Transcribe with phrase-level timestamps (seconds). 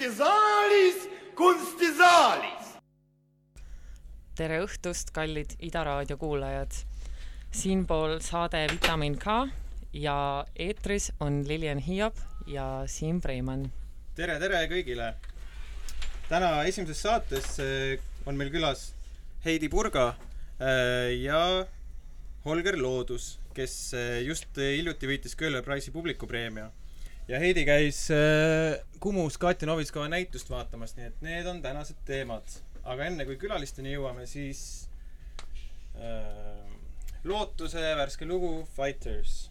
[0.00, 2.68] kunstisaalis, kunstisaalis.
[4.34, 6.72] tere õhtust, kallid Ida raadio kuulajad.
[7.52, 9.50] siinpool saade Vitamin K
[9.92, 12.16] ja eetris on Lilian Hiiop
[12.46, 13.68] ja Siim Preimann.
[14.14, 15.14] tere, tere kõigile!
[16.28, 18.94] täna esimeses saates eh, on meil külas
[19.44, 20.14] Heidi Purga
[20.60, 21.66] eh, ja
[22.44, 26.70] Holger Loodus, kes eh, just hiljuti võitis Köhler Prize'i publikupreemia.
[27.30, 28.08] Ja Heidi käis
[29.00, 32.58] Kumus Katja Novitskova näitust vaatamas, nii et need on tänased teemad.
[32.82, 34.88] aga enne kui külalisteni jõuame, siis
[35.94, 36.66] äh,
[37.24, 39.50] Lootuse värske lugu Fighters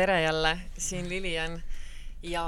[0.00, 1.62] tere, jälle, siin Lilian
[2.22, 2.44] ja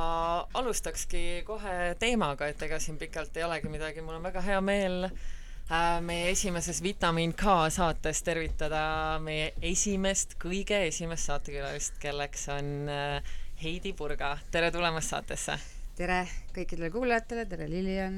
[0.54, 5.04] alustakski kohe teemaga, et ega siin pikalt ei olegi midagi, mul on väga hea meel
[5.04, 13.34] äh, meie esimeses Vitamin K saates tervitada meie esimest, kõige esimest saatekülalist, kelleks on äh,
[13.62, 14.30] Heidi Purga.
[14.50, 15.58] tere tulemast saatesse!
[15.98, 16.22] tere
[16.56, 18.16] kõikidele kuulajatele, tere Lilian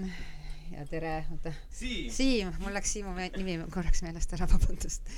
[0.76, 1.56] ja tere, oota.
[1.74, 2.06] Siim.
[2.20, 5.10] Siim, mul läks Siimu nimi korraks meelest ära, vabandust.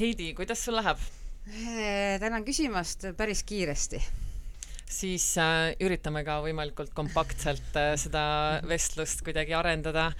[0.00, 0.98] Heidi, kuidas sul läheb?
[1.46, 4.02] Eh, tänan küsimast, päris kiiresti.
[4.90, 8.26] siis äh, üritame ka võimalikult kompaktselt äh, seda
[8.70, 10.12] vestlust kuidagi arendada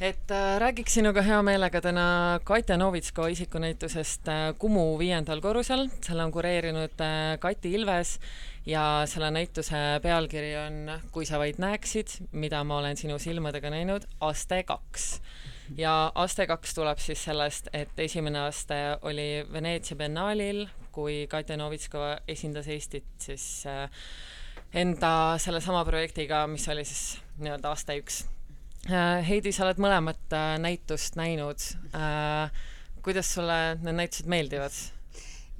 [0.00, 6.24] et äh, räägiks sinuga hea meelega täna Katja Novitsko isikunäitusest äh, Kumu viiendal korrusel, selle
[6.24, 8.14] on kureerinud äh, Kati Ilves
[8.66, 14.08] ja selle näituse pealkiri on Kui sa vaid näeksid, mida ma olen sinu silmadega näinud,
[14.24, 15.10] aste kaks.
[15.78, 18.76] Ja aste kaks tuleb siis sellest, et esimene aste
[19.06, 23.88] oli Veneetsia biennaalil, kui Katja Novitsko esindas Eestit siis äh,
[24.74, 28.22] enda sellesama projektiga, mis oli siis nii-öelda aste üks.
[28.90, 31.60] Äh, Heidi, sa oled mõlemat äh, näitust näinud.
[33.02, 34.74] kuidas sulle need näitused meeldivad?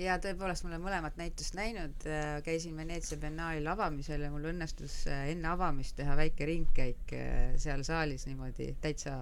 [0.00, 2.06] ja tõepoolest, ma olen mõlemat näitust näinud,
[2.44, 7.12] käisin Veneetsia biennaalil avamisel ja mul õnnestus enne avamist teha väike ringkäik
[7.60, 9.18] seal saalis niimoodi täitsa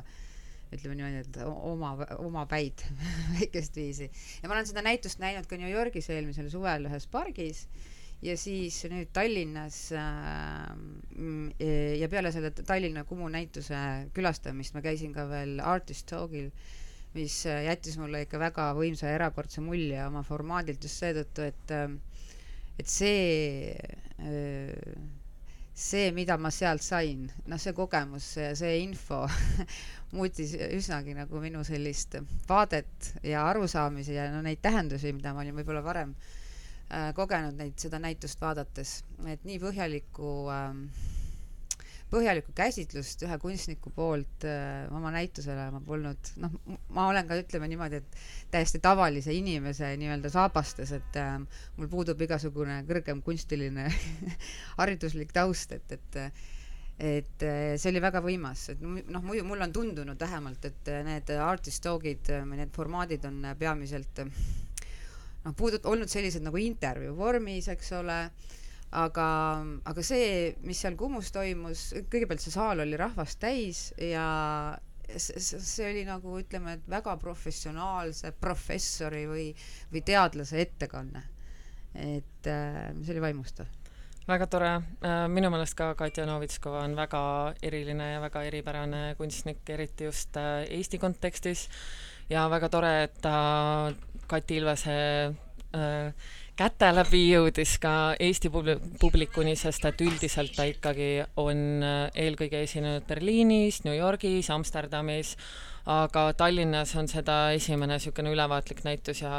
[0.74, 1.92] ütleme niimoodi, et oma,
[2.24, 2.84] omapäid
[3.38, 4.10] väikest viisi.
[4.42, 7.64] ja ma olen seda näitust näinud ka New Yorgis eelmisel suvel ühes pargis
[8.24, 10.74] ja siis nüüd Tallinnas äh,
[12.00, 13.78] ja peale selle Tallinna Kumu näituse
[14.16, 16.50] külastamist ma käisin ka veel Artist Talkil
[17.16, 21.88] mis jättis mulle ikka väga võimsa ja erakordse mulje oma formaadilt just seetõttu, et äh,
[22.78, 23.74] et see,
[24.22, 24.70] äh,
[25.78, 29.20] see, mida ma sealt sain, noh, see kogemus ja see info
[30.16, 32.16] muutis üsnagi nagu minu sellist
[32.48, 37.76] vaadet ja arusaamisi ja no neid tähendusi, mida ma olin võib-olla varem äh, kogenud neid,
[37.78, 40.82] seda näitust vaadates, et nii põhjalikku äh,
[42.12, 46.54] põhjalikku käsitlust ühe kunstniku poolt äh, oma näitusele ma polnud, noh,
[46.96, 48.20] ma olen ka, ütleme niimoodi, et
[48.52, 51.34] täiesti tavalise inimese nii-öelda saabastes, et äh,
[51.76, 53.88] mul puudub igasugune kõrgem kunstiline
[54.80, 56.22] hariduslik taust, et, et
[56.98, 61.30] et äh, see oli väga võimas, et noh, muidu mul on tundunud vähemalt, et need
[61.38, 67.92] artist talk'id, äh, need formaadid on peamiselt noh, puudut-, olnud sellised nagu intervjuu vormis, eks
[68.00, 68.18] ole
[68.90, 69.28] aga,
[69.84, 74.28] aga see, mis seal Kumus toimus, kõigepealt see saal oli rahvast täis ja
[75.16, 79.48] see, oli nagu ütleme, et väga professionaalse professori või,
[79.92, 81.24] või teadlase ettekanne.
[81.98, 83.66] et äh, see oli vaimustav.
[84.28, 87.20] Väga tore, äh, minu meelest ka Katja Novitskova on väga
[87.64, 91.68] eriline ja väga eripärane kunstnik, eriti just äh, Eesti kontekstis.
[92.28, 93.90] Ja väga tore, et ta
[94.28, 94.98] Kati Ilvese
[95.72, 102.64] äh, käte läbi jõudis ka Eesti publikuni, sest et üldiselt ta ikkagi on äh, eelkõige
[102.66, 105.36] esinenud Berliinis, New Yorgis, Amsterdamis,
[105.88, 109.32] aga Tallinnas on seda esimene niisugune ülevaatlik näitus ja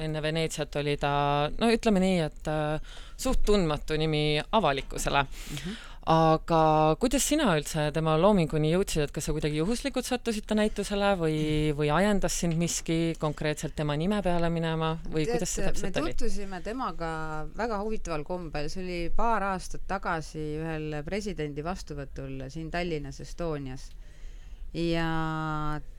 [0.00, 1.14] enne Veneetsiat oli ta,
[1.56, 5.58] no ütleme nii, et äh, suht tundmatu nimi avalikkusele mm.
[5.58, 10.56] -hmm aga kuidas sina üldse tema loominguni jõudsid, et kas sa kuidagi juhuslikult sattusid ta
[10.58, 11.38] näitusele või,
[11.76, 16.12] või ajendas sind miski konkreetselt tema nime peale minema või Tead, kuidas see täpselt oli?
[16.12, 17.10] me tutvusime temaga
[17.56, 23.88] väga huvitaval kombel, see oli paar aastat tagasi ühel presidendi vastuvõtul siin Tallinnas Estonias.
[24.76, 25.08] ja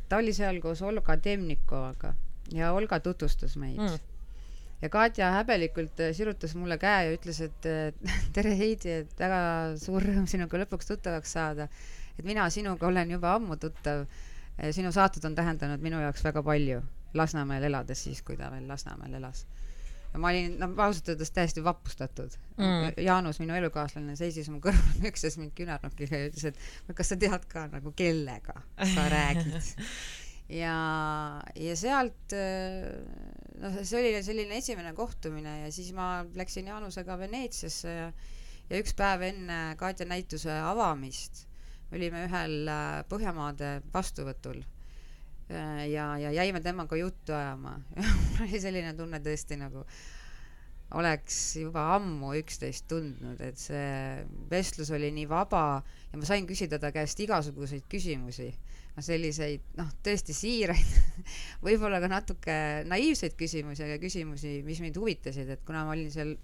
[0.09, 2.13] ta oli seal koos Olga Temnikovaga
[2.53, 4.14] ja Olga tutvustas meid mm
[4.81, 7.69] ja Katja häbelikult äh, sirutas mulle käe ja ütles, et
[8.35, 9.39] tere Heidi, et väga
[9.81, 11.69] suur rõõm sinuga lõpuks tuttavaks saada.
[12.17, 14.05] et mina sinuga olen juba ammu tuttav.
[14.71, 16.81] sinu saated on tähendanud minu jaoks väga palju
[17.15, 19.45] Lasnamäel elades, siis kui ta veel Lasnamäel elas.
[20.13, 22.99] ja ma olin, no ausalt öeldes täiesti vapustatud mm..
[23.03, 27.47] Jaanus, minu elukaaslane, seisis mu kõrval, mükses mind küünarnukiga ja ütles, et kas sa tead
[27.51, 28.59] ka nagu kellega
[28.93, 29.71] sa räägid
[30.63, 30.77] ja,
[31.55, 32.35] ja sealt
[33.61, 38.07] noh, see oli selline esimene kohtumine ja siis ma läksin Jaanusega Veneetsiasse ja,
[38.69, 41.45] ja üks päev enne Katja näituse avamist
[41.93, 48.61] olime ühel äh, Põhjamaade vastuvõtul äh, ja, ja jäime temaga juttu ajama ja mul oli
[48.61, 49.85] selline tunne tõesti nagu
[50.95, 55.81] oleks juba ammu üksteist tundnud, et see vestlus oli nii vaba
[56.11, 58.51] ja ma sain küsida ta käest igasuguseid küsimusi
[59.03, 61.25] selliseid noh, tõesti siiraid
[61.65, 62.55] võib-olla ka natuke
[62.87, 66.35] naiivseid küsimusi, aga küsimusi, mis mind huvitasid, et kuna ma olin seal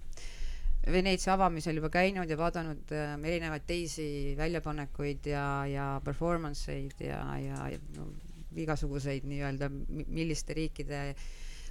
[0.82, 7.22] Veneetsia avamisel juba käinud ja vaadanud äh, erinevaid teisi väljapanekuid ja, ja performance eid ja,
[7.38, 8.08] ja, ja no,
[8.58, 11.12] igasuguseid nii-öelda milliste riikide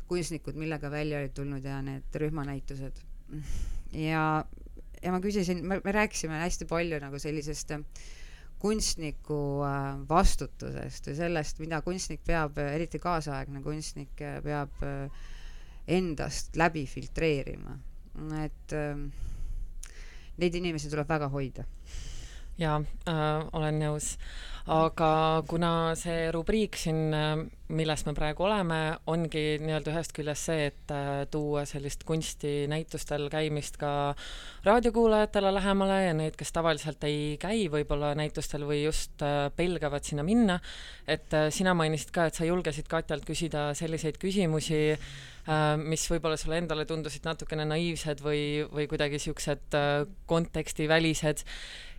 [0.08, 3.02] kunstnikud millega välja olid tulnud ja need rühmanäitused.
[3.98, 4.22] Ja,
[5.02, 7.84] ja ma küsisin, me, me rääkisime hästi palju nagu sellisest äh,
[8.60, 15.22] kunstniku äh, vastutusest või sellest, mida kunstnik peab, eriti kaasaegne kunstnik äh, peab äh,
[15.88, 17.78] endast läbi filtreerima.
[18.42, 18.72] et
[20.40, 21.64] neid inimesi tuleb väga hoida.
[22.58, 24.14] Jaa äh,, olen nõus.
[24.70, 27.08] Aga kuna see rubriik siin,
[27.74, 28.76] milles me praegu oleme,
[29.10, 34.12] ongi nii-öelda ühest küljest see, et äh, tuua sellist kunstinäitustel käimist ka
[34.66, 40.26] raadiokuulajatele lähemale ja need, kes tavaliselt ei käi võib-olla näitustel või just äh, pelgavad sinna
[40.26, 40.60] minna,
[41.08, 44.80] et äh, sina mainisid ka, et sa julgesid Katjalt küsida selliseid küsimusi,
[45.88, 49.74] mis võib-olla sulle endale tundusid natukene naiivsed või, või kuidagi niisugused
[50.30, 51.42] kontekstivälised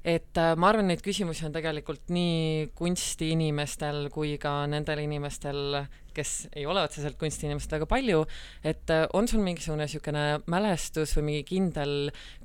[0.01, 6.31] et äh, ma arvan, neid küsimusi on tegelikult nii kunstiinimestel kui ka nendel inimestel, kes
[6.57, 8.23] ei ole otseselt kunstiinimesed, väga palju,
[8.67, 11.93] et äh, on sul mingisugune niisugune mälestus või mingi kindel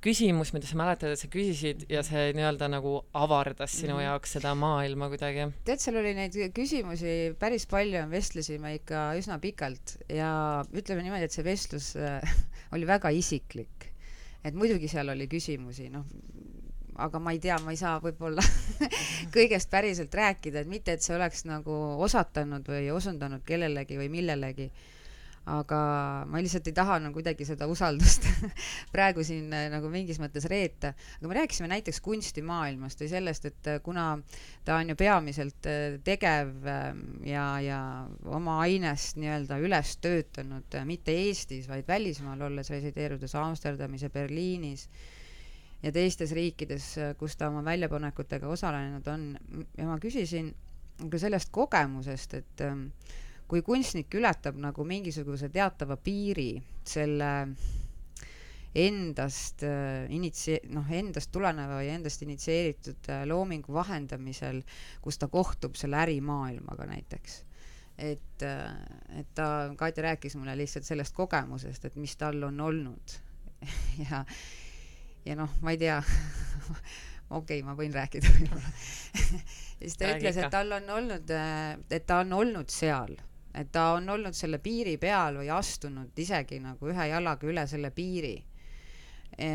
[0.05, 4.05] küsimus, mida sa mäletad, et sa küsisid ja see nii-öelda nagu avardas sinu -hmm.
[4.05, 5.49] jaoks seda maailma kuidagi?
[5.65, 11.33] tead, seal oli neid küsimusi päris palju, vestlesime ikka üsna pikalt ja ütleme niimoodi, et
[11.33, 12.21] see vestlus äh,
[12.77, 13.93] oli väga isiklik.
[14.45, 16.05] et muidugi seal oli küsimusi, noh,
[16.99, 18.43] aga ma ei tea, ma ei saa võib-olla
[19.37, 21.73] kõigest päriselt rääkida, et mitte, et see oleks nagu
[22.05, 24.71] osatanud või osundanud kellelegi või millelegi.
[25.47, 25.77] aga
[26.27, 28.25] ma lihtsalt ei taha nagu kuidagi seda usaldust
[28.95, 30.91] praegu siin äh, nagu mingis mõttes reeta.
[31.21, 34.09] aga me rääkisime näiteks kunstimaailmast või sellest, et äh, kuna
[34.65, 37.81] ta on ju peamiselt äh, tegev ähm, ja, ja
[38.25, 44.89] oma ainest nii-öelda üles töötanud mitte Eestis, vaid välismaal olles, resideerudes Amsterdamis ja Berliinis
[45.87, 46.89] ja teistes riikides,
[47.19, 49.29] kus ta oma väljapanekutega osalenud on.
[49.79, 50.51] ja ma küsisin
[51.11, 52.89] ka sellest kogemusest, et ähm,
[53.47, 57.31] kui kunstnik ületab nagu mingisuguse teatava piiri selle
[58.77, 64.61] endast äh, initsi-, noh, endast tuleneva ja endast initsieeritud äh, loomingu vahendamisel,
[65.05, 67.43] kus ta kohtub selle ärimaailmaga näiteks.
[67.99, 68.75] et, äh,
[69.21, 73.17] et ta, Katja rääkis mulle lihtsalt sellest kogemusest, et mis tal on olnud
[74.11, 74.25] ja
[75.27, 75.99] ja noh, ma ei tea
[77.31, 78.75] okei okay,, ma võin rääkida võib-olla.
[79.81, 83.17] Siis ta Räägi ütles, et tal on olnud, äh, et ta on olnud seal,
[83.57, 87.91] et ta on olnud selle piiri peal või astunud isegi nagu ühe jalaga üle selle
[87.95, 88.37] piiri.
[89.37, 89.49] E,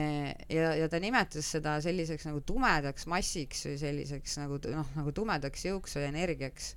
[0.51, 5.65] ja, ja ta nimetas seda selliseks nagu tumedaks massiks või selliseks nagu noh, nagu tumedaks
[5.65, 6.75] jõuks või energiaks.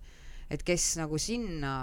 [0.52, 1.74] Et kes nagu sinna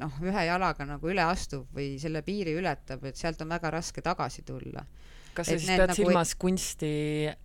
[0.00, 4.02] noh, ühe jalaga nagu üle astub või selle piiri ületab, et sealt on väga raske
[4.02, 4.86] tagasi tulla
[5.36, 6.94] kas sa siis pead nagu silmas kunsti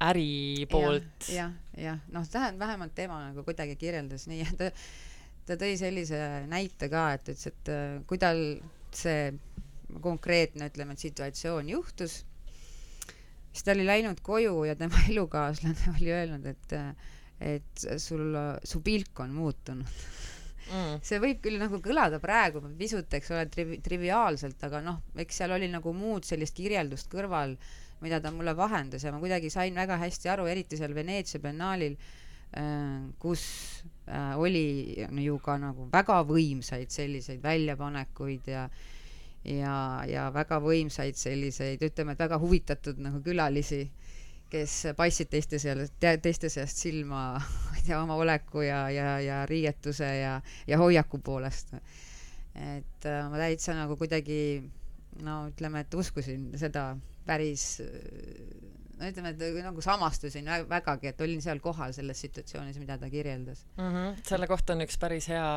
[0.09, 1.49] äri poolt ja,?
[1.49, 1.53] jah,
[1.89, 4.71] jah, noh, tähendab vähemalt tema nagu kuidagi kirjeldas nii, ta,
[5.49, 6.19] ta tõi sellise
[6.51, 8.41] näite ka, et ütles, et äh, kui tal
[8.95, 9.29] see
[10.03, 12.19] konkreetne, ütleme, et situatsioon juhtus,
[13.49, 16.75] siis ta oli läinud koju ja tema elukaaslane oli öelnud, et,
[17.41, 20.03] et sul, su pilk on muutunud
[20.69, 21.01] mm..
[21.05, 25.55] see võib küll nagu kõlada praegu pisut, eks ole, trivi-, triviaalselt, aga noh, eks seal
[25.57, 27.57] oli nagu muud sellist kirjeldust kõrval,
[28.03, 31.97] mida ta mulle vahendas ja ma kuidagi sain väga hästi aru, eriti seal Veneetsia biennaalil
[31.97, 33.43] äh,, kus
[34.07, 34.95] äh, oli
[35.25, 38.69] ju ka nagu väga võimsaid selliseid väljapanekuid ja
[39.47, 43.85] ja, ja väga võimsaid selliseid, ütleme, et väga huvitatud nagu külalisi
[44.49, 47.23] kes paistsid teiste seal, teiste seast silma,
[47.65, 51.75] ma ei tea, oma oleku ja, ja, ja riietuse ja, ja hoiaku poolest.
[52.55, 54.41] et äh, ma täitsa nagu kuidagi
[55.23, 56.91] no ütleme, et uskusin seda
[57.27, 57.79] päris
[58.99, 63.65] no ütleme, et nagu samastusin vägagi, et olin seal kohal selles situatsioonis, mida ta kirjeldas
[63.77, 63.93] mm.
[63.93, 64.19] -hmm.
[64.27, 65.47] selle kohta on üks päris hea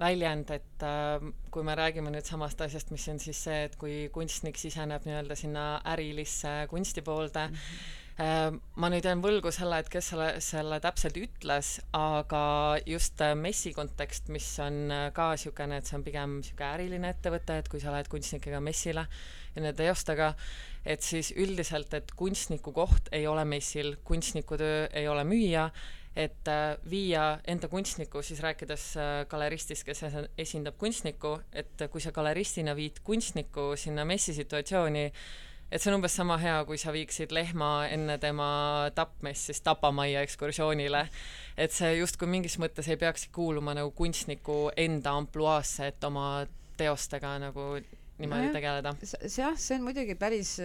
[0.00, 4.08] väljend, et äh, kui me räägime nüüd samast asjast, mis on siis see, et kui
[4.12, 10.10] kunstnik siseneb nii-öelda sinna ärilisse kunstipoolde mm, -hmm ma nüüd jään võlgu selle, et kes
[10.12, 12.42] selle, selle täpselt ütles, aga
[12.88, 17.14] just äh, messi kontekst, mis on äh, ka niisugune, et see on pigem niisugune äriline
[17.14, 20.34] ettevõte, et kui sa lähed kunstnikega messile ja nende teostega,
[20.84, 25.70] et siis üldiselt, et kunstniku koht ei ole messil, kunstniku töö ei ole müüa,
[26.18, 30.04] et äh, viia enda kunstnikku, siis rääkides äh, galeristist, kes
[30.36, 35.06] esindab kunstnikku, et kui sa galeristina viid kunstniku sinna messisituatsiooni,
[35.70, 38.50] et see on umbes sama hea, kui sa viiksid lehma enne tema
[38.94, 41.06] tapmist siis tapamajja ekskursioonile.
[41.56, 46.46] et see justkui mingis mõttes ei peaks kuuluma nagu kunstniku enda ampluaasse, et oma
[46.80, 47.72] teostega nagu
[48.20, 48.94] niimoodi no tegeleda.
[49.04, 50.56] see jah, see on muidugi päris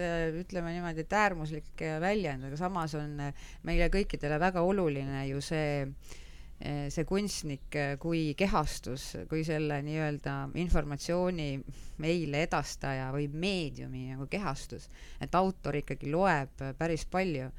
[0.42, 3.18] ütleme niimoodi, et äärmuslik väljend, aga samas on
[3.66, 6.16] meile kõikidele väga oluline ju see eh,
[6.58, 11.50] see kunstnik eh, kui kehastus, kui selle nii-öelda informatsiooni
[12.00, 14.88] meile edastaja või meediumi nagu kehastus,
[15.20, 17.50] et autor ikkagi loeb päris palju.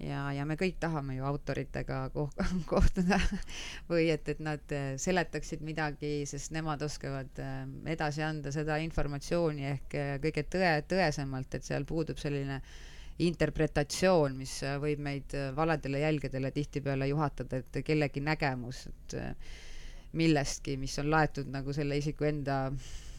[0.00, 2.30] Ja, ja me kõik tahame ju autoritega koh
[2.70, 3.18] kohtuda
[3.90, 9.68] või et, et nad äh, seletaksid midagi, sest nemad oskavad äh, edasi anda seda informatsiooni
[9.74, 12.62] ehk äh, kõige tõe, tõesemalt, et seal puudub selline
[13.26, 19.16] interpretatsioon, mis võib meid valedele jälgedele tihtipeale juhatada, et kellegi nägemus, et
[20.16, 22.64] millestki, mis on laetud nagu selle isiku enda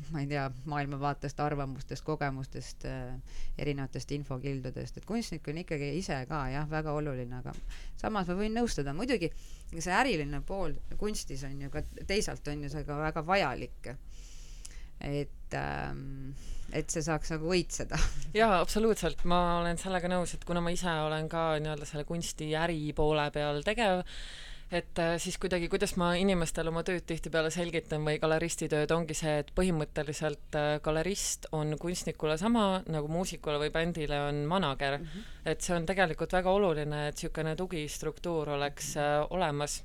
[0.09, 3.13] ma ei tea, maailmavaatest, arvamustest, kogemustest äh,,
[3.57, 7.53] erinevatest infokildudest, et kunstnik on ikkagi ise ka jah, väga oluline, aga
[8.01, 9.31] samas ma võin nõustuda, muidugi
[9.77, 13.93] see äriline pool kunstis on ju ka, teisalt on ju see ka väga vajalik.
[15.03, 16.33] Et ähm,
[16.75, 17.99] et see saaks nagu õitseda.
[18.41, 22.79] jaa, absoluutselt, ma olen sellega nõus, et kuna ma ise olen ka nii-öelda selle kunstiäri
[22.97, 24.05] poole peal tegev,
[24.71, 29.17] et äh, siis kuidagi, kuidas ma inimestele oma tööd tihtipeale selgitan või galeristi tööd, ongi
[29.17, 35.07] see, et põhimõtteliselt äh, galerist on kunstnikule sama nagu muusikule või bändile on manager mm.
[35.11, 35.29] -hmm.
[35.51, 39.81] et see on tegelikult väga oluline, et niisugune tugistruktuur oleks äh, olemas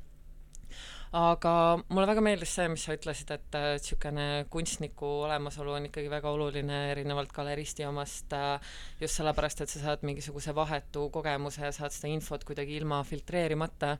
[1.14, 1.52] aga
[1.88, 6.32] mulle väga meeldis see, mis sa ütlesid, et niisugune äh, kunstniku olemasolu on ikkagi väga
[6.34, 11.94] oluline erinevalt galeristi omast äh, just sellepärast, et sa saad mingisuguse vahetu kogemuse ja saad
[11.94, 13.96] seda infot kuidagi ilma filtreerimata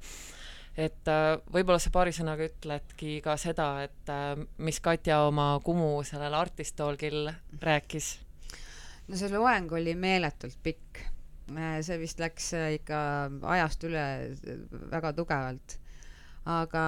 [0.77, 4.13] et äh, võib-olla sa paari sõnaga ütledki ka seda, et
[4.59, 7.31] mis Katja oma Kumu sellel Artist Talkil
[7.63, 8.17] rääkis?
[9.07, 11.05] no see loeng oli meeletult pikk.
[11.87, 13.01] See vist läks ikka
[13.55, 14.03] ajast üle
[14.91, 15.77] väga tugevalt.
[16.47, 16.83] Aga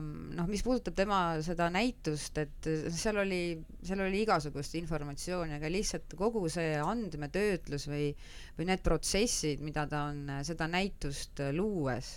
[0.00, 3.42] noh, mis puudutab tema seda näitust, et seal oli,
[3.86, 8.10] seal oli igasugust informatsiooni, aga lihtsalt kogu see andmetöötlus või,
[8.58, 12.12] või need protsessid, mida ta on seda näitust luues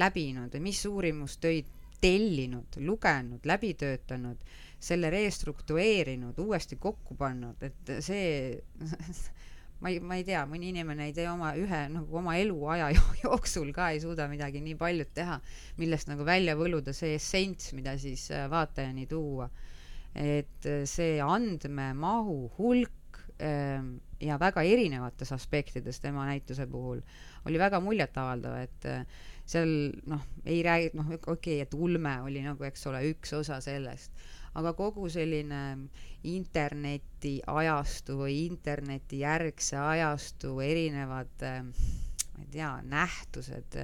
[0.00, 1.68] läbinud või mis uurimustöid
[2.04, 4.40] tellinud, lugenud, läbi töötanud,
[4.84, 8.56] selle restruktureerinud, uuesti kokku pannud, et see
[9.84, 12.88] ma ei, ma ei tea, mõni inimene ei tee oma ühe nagu oma eluaja
[13.24, 15.36] jooksul ka ei suuda midagi nii paljut teha,
[15.80, 19.50] millest nagu välja võluda see essents, mida siis äh, vaatajani tuua.
[20.14, 27.02] et äh, see andmemahu hulk ähm, ja väga erinevates aspektides tema näituse puhul
[27.44, 29.04] oli väga muljetavaldav, et äh,
[29.44, 29.68] seal
[30.08, 34.14] noh, ei räägi, noh, okei okay,, et ulme oli nagu, eks ole, üks osa sellest,
[34.54, 35.60] aga kogu selline
[36.30, 41.44] interneti ajastu või internetijärgse ajastu erinevad
[42.34, 43.76] ma ei tea, nähtused,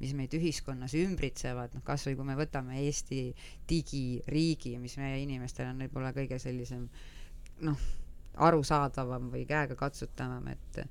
[0.00, 3.22] mis meid ühiskonnas ümbritsevad, noh kas või kui me võtame Eesti
[3.68, 6.86] digiriigi, mis meie inimestel on võib-olla kõige sellisem
[7.66, 7.84] noh,
[8.40, 10.82] arusaadavam või käegakatsutavam, et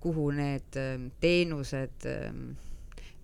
[0.00, 0.76] kuhu need
[1.20, 2.08] teenused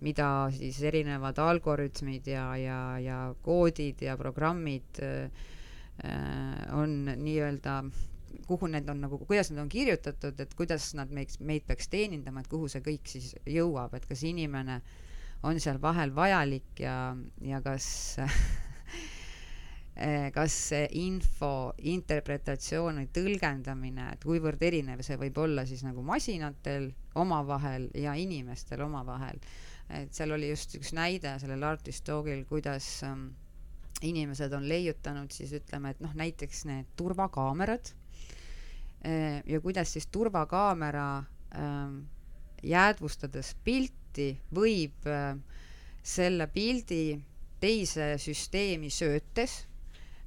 [0.03, 5.29] mida siis erinevad algoritmid ja, ja, ja koodid ja programmid äh,
[6.75, 7.77] on nii-öelda,
[8.47, 12.43] kuhu need on nagu, kuidas need on kirjutatud, et kuidas nad meid, meid peaks teenindama,
[12.43, 14.81] et kuhu see kõik siis jõuab, et kas inimene
[15.43, 17.87] on seal vahel vajalik ja, ja kas
[20.33, 26.89] kas see info interpretatsioon või tõlgendamine, et kuivõrd erinev see võib olla siis nagu masinatel
[27.19, 29.37] omavahel ja inimestel omavahel
[29.89, 33.27] et seal oli just üks näide sellel Artist Dogil, kuidas ähm,
[34.01, 37.93] inimesed on leiutanud siis ütleme, et noh, näiteks need turvakaamerad.
[39.05, 41.97] Äh, ja kuidas siis turvakaamera äh,
[42.63, 45.35] jäädvustades pilti võib äh,
[46.03, 47.19] selle pildi
[47.63, 49.63] teise süsteemi söötes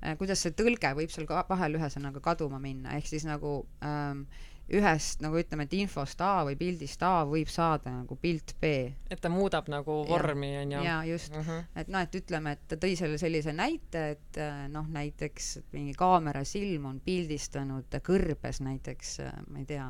[0.03, 4.25] äh,, kuidas see tõlge võib seal ka vahel ühesõnaga kaduma minna, ehk siis nagu ähm,
[4.67, 8.73] ühest nagu ütleme, et infost A või pildist A võib saada nagu pilt B.
[9.11, 10.83] et ta muudab nagu vormi, on ju?
[10.89, 11.47] jaa, just mm.
[11.47, 11.65] -hmm.
[11.83, 15.95] et noh, et ütleme, et ta tõi selle sellise näite, et äh, noh, näiteks mingi
[15.95, 19.87] kaamera silm on pildistanud kõrbes näiteks, äh, ma ei tea,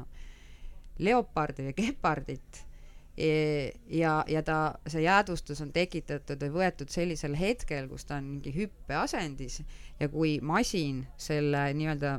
[0.98, 2.66] leopardi või gepardit
[3.16, 8.28] e, ja, ja ta, see jäädvustus on tekitatud või võetud sellisel hetkel, kus ta on
[8.28, 9.62] mingi hüppeasendis
[10.00, 12.18] ja kui masin selle nii-öelda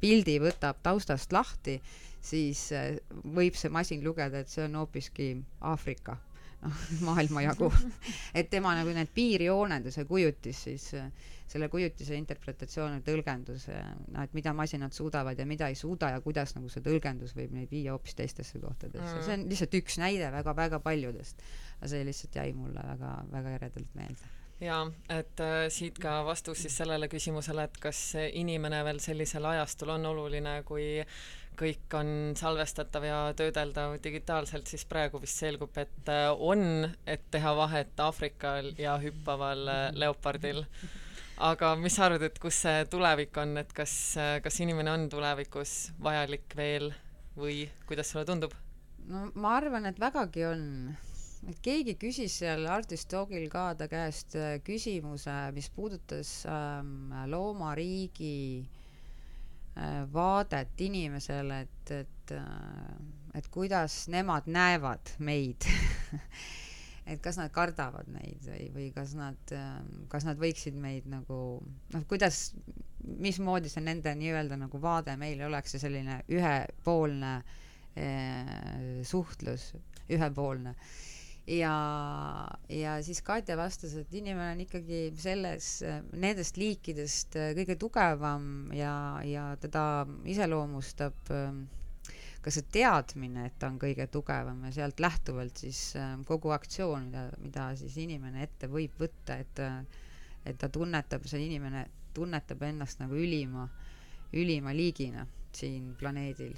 [0.00, 1.78] pildi võtab taustast lahti,
[2.24, 2.96] siis äh,
[3.34, 5.30] võib see masin lugeda, et see on hoopiski
[5.70, 6.16] Aafrika,
[6.64, 7.70] noh, maailmajagu.
[8.38, 11.10] et tema nagu need piirjooned ja see kujutis siis, äh,
[11.48, 16.12] selle kujutise interpretatsioon ja tõlgendus, äh, noh, et mida masinad suudavad ja mida ei suuda
[16.16, 19.22] ja kuidas nagu see tõlgendus võib neid viia hoopis teistesse kohtadesse mm..
[19.26, 21.46] see on lihtsalt üks näide väga-väga paljudest.
[21.86, 27.08] see lihtsalt jäi mulle väga-väga eredalt meelde jaa, et äh, siit ka vastus siis sellele
[27.08, 28.00] küsimusele, et kas
[28.32, 30.88] inimene veel sellisel ajastul on oluline, kui
[31.58, 37.54] kõik on salvestatav ja töödeldav digitaalselt, siis praegu vist selgub, et äh, on, et teha
[37.58, 40.64] vahet Aafrikal ja hüppaval äh, leopardil.
[41.48, 45.08] aga mis sa arvad, et kus see tulevik on, et kas, äh, kas inimene on
[45.10, 46.92] tulevikus vajalik veel
[47.38, 48.54] või kuidas sulle tundub?
[49.08, 50.64] no ma arvan, et vägagi on.
[51.62, 58.38] Keegi küsis seal Artist Dogil ka ta käest küsimuse, mis puudutas ähm, loomariigi
[59.78, 65.66] Äh, vaadet inimesele, et, et, äh, et kuidas nemad näevad meid.
[67.08, 69.78] Et kas nad kardavad meid või, või kas nad, äh,
[70.12, 71.38] kas nad võiksid meid nagu
[71.94, 72.50] noh, kuidas,
[73.00, 77.30] mismoodi see nende nii-öelda nagu vaade meile oleks, see selline ühepoolne
[77.96, 79.70] eh, suhtlus,
[80.12, 80.74] ühepoolne
[81.48, 81.74] ja,
[82.68, 85.70] ja siis Katja vastas, et inimene on ikkagi selles,
[86.12, 88.92] nendest liikidest äh, kõige tugevam ja,
[89.24, 89.82] ja teda
[90.28, 91.64] iseloomustab ähm,
[92.44, 97.08] ka see teadmine, et ta on kõige tugevam ja sealt lähtuvalt siis ähm, kogu aktsioon,
[97.08, 99.64] mida, mida siis inimene ette võib võtta, et
[100.48, 101.82] et ta tunnetab, see inimene
[102.16, 103.66] tunnetab ennast nagu ülima,
[104.32, 106.54] ülima liigina siin planeedil.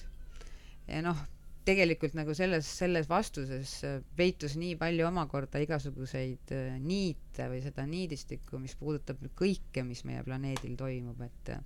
[0.87, 1.19] ja noh
[1.65, 7.85] tegelikult nagu selles, selles vastuses äh, peitus nii palju omakorda igasuguseid äh, niite või seda
[7.89, 11.61] niidistikku, mis puudutab kõike, mis meie planeedil toimub, et äh,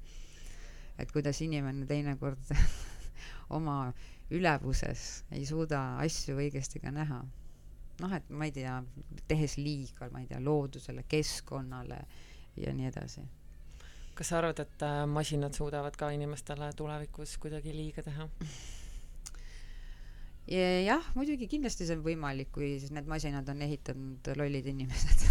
[0.98, 2.52] et kuidas inimene teinekord
[3.58, 3.78] oma
[4.34, 7.22] ülevuses ei suuda asju õigesti ka näha.
[8.02, 8.76] noh, et ma ei tea,
[9.30, 12.00] tehes liiga, ma ei tea, loodusele, keskkonnale
[12.58, 13.26] ja nii edasi.
[14.14, 18.30] kas sa arvad, et masinad suudavad ka inimestele tulevikus kuidagi liiga teha?
[20.48, 25.24] jah, muidugi kindlasti see on võimalik, kui siis need masinad on ehitanud lollid inimesed.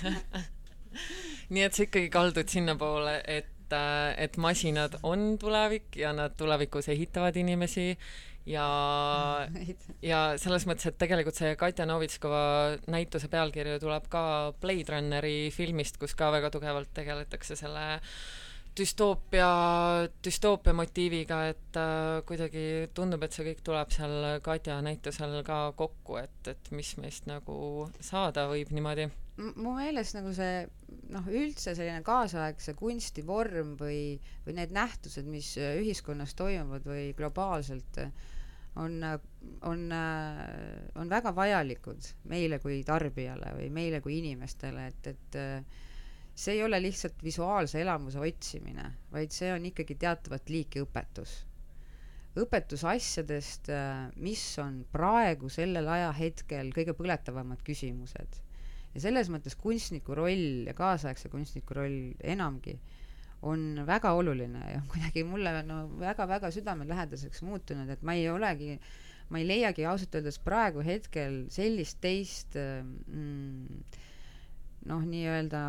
[1.54, 6.90] Nii et sa ikkagi kaldud sinnapoole, et, äh, et masinad on tulevik ja nad tulevikus
[6.92, 7.94] ehitavad inimesi
[8.50, 8.66] ja
[10.10, 14.22] ja selles mõttes, et tegelikult see Katja Novitskova näituse pealkiri tuleb ka
[14.60, 18.14] Blade Runneri filmist, kus ka väga tugevalt tegeletakse selle äh,
[18.80, 19.48] düstoopia,
[20.24, 22.64] düstoopia motiiviga, et äh, kuidagi
[22.96, 27.88] tundub, et see kõik tuleb seal Katja näitusel ka kokku, et, et mis meist nagu
[28.04, 29.10] saada võib niimoodi.
[29.40, 30.64] mu meelest nagu see
[31.12, 38.02] noh, üldse selline kaasaegse kunsti vorm või, või need nähtused, mis ühiskonnas toimuvad või globaalselt,
[38.80, 38.98] on,
[39.66, 39.86] on,
[41.00, 45.40] on väga vajalikud meile kui tarbijale või meile kui inimestele, et, et
[46.40, 51.40] see ei ole lihtsalt visuaalse elamuse otsimine, vaid see on ikkagi teatavat liiki õpetus.
[52.40, 53.68] õpetus asjadest,
[54.16, 58.40] mis on praegu sellel ajahetkel kõige põletavamad küsimused.
[58.94, 62.78] ja selles mõttes kunstniku roll ja kaasaegse kunstniku roll enamgi
[63.42, 68.74] on väga oluline ja kuidagi mulle no väga-väga südamelähedaseks muutunud, et ma ei olegi,
[69.28, 73.84] ma ei leiagi ausalt öeldes praegu hetkel sellist teist mm,
[74.90, 75.62] noh, nii-öelda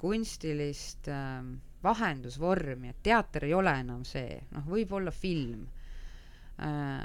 [0.00, 1.40] kunstilist äh,
[1.84, 5.66] vahendusvormi, et teater ei ole enam see, noh, võib olla film
[6.64, 7.00] äh,,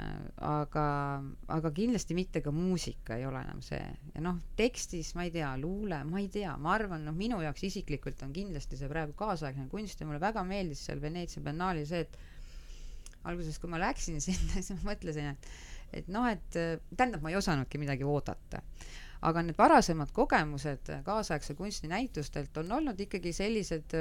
[0.46, 0.84] aga,
[1.56, 3.82] aga kindlasti mitte ka muusika ei ole enam see.
[4.14, 7.66] ja noh, tekstis ma ei tea, luule, ma ei tea, ma arvan, noh, minu jaoks
[7.68, 12.06] isiklikult on kindlasti see praegu kaasaegne kunst ja mulle väga meeldis seal Veneetsia biennaalil see,
[12.06, 12.18] et
[13.28, 15.52] alguses, kui ma läksin sinna, siis ma mõtlesin, et
[15.90, 18.60] et noh, et tähendab, ma ei osanudki midagi oodata
[19.28, 23.96] aga need varasemad kogemused kaasaegse kunsti näitustelt on olnud ikkagi sellised,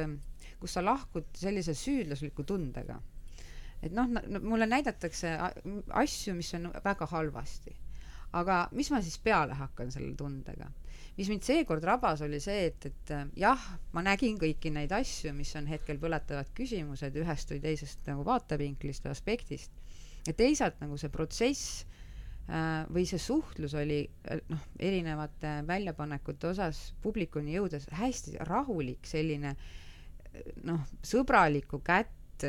[0.60, 3.00] kus sa lahkud sellise süüdlasliku tundega.
[3.84, 4.08] et noh,
[4.44, 5.38] mulle näidatakse
[5.90, 7.76] asju, mis on väga halvasti.
[8.34, 10.72] aga mis ma siis peale hakkan selle tundega?
[11.18, 15.52] mis mind seekord rabas, oli see, et, et jah, ma nägin kõiki neid asju, mis
[15.60, 19.72] on hetkel põletavad küsimused ühest või teisest nagu vaatevinklist või aspektist.
[20.28, 21.99] ja teisalt nagu see protsess Äh,
[22.90, 24.00] või see suhtlus oli
[24.32, 29.54] äh, noh, erinevate väljapanekute osas publikuni jõudes hästi rahulik, selline
[30.66, 32.46] noh, sõbralikku kätt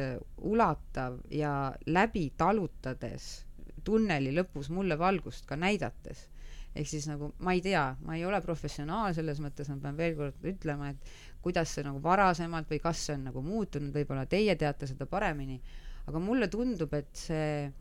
[0.46, 3.40] ulatav ja läbi talutades
[3.84, 6.28] tunneli lõpus mulle valgust ka näidates.
[6.74, 10.14] ehk siis nagu ma ei tea, ma ei ole professionaal selles mõttes, ma pean veel
[10.16, 14.54] kord ütlema, et kuidas see nagu varasemalt või kas see on nagu muutunud, võib-olla teie
[14.56, 15.58] teate seda paremini,
[16.06, 17.72] aga mulle tundub, et see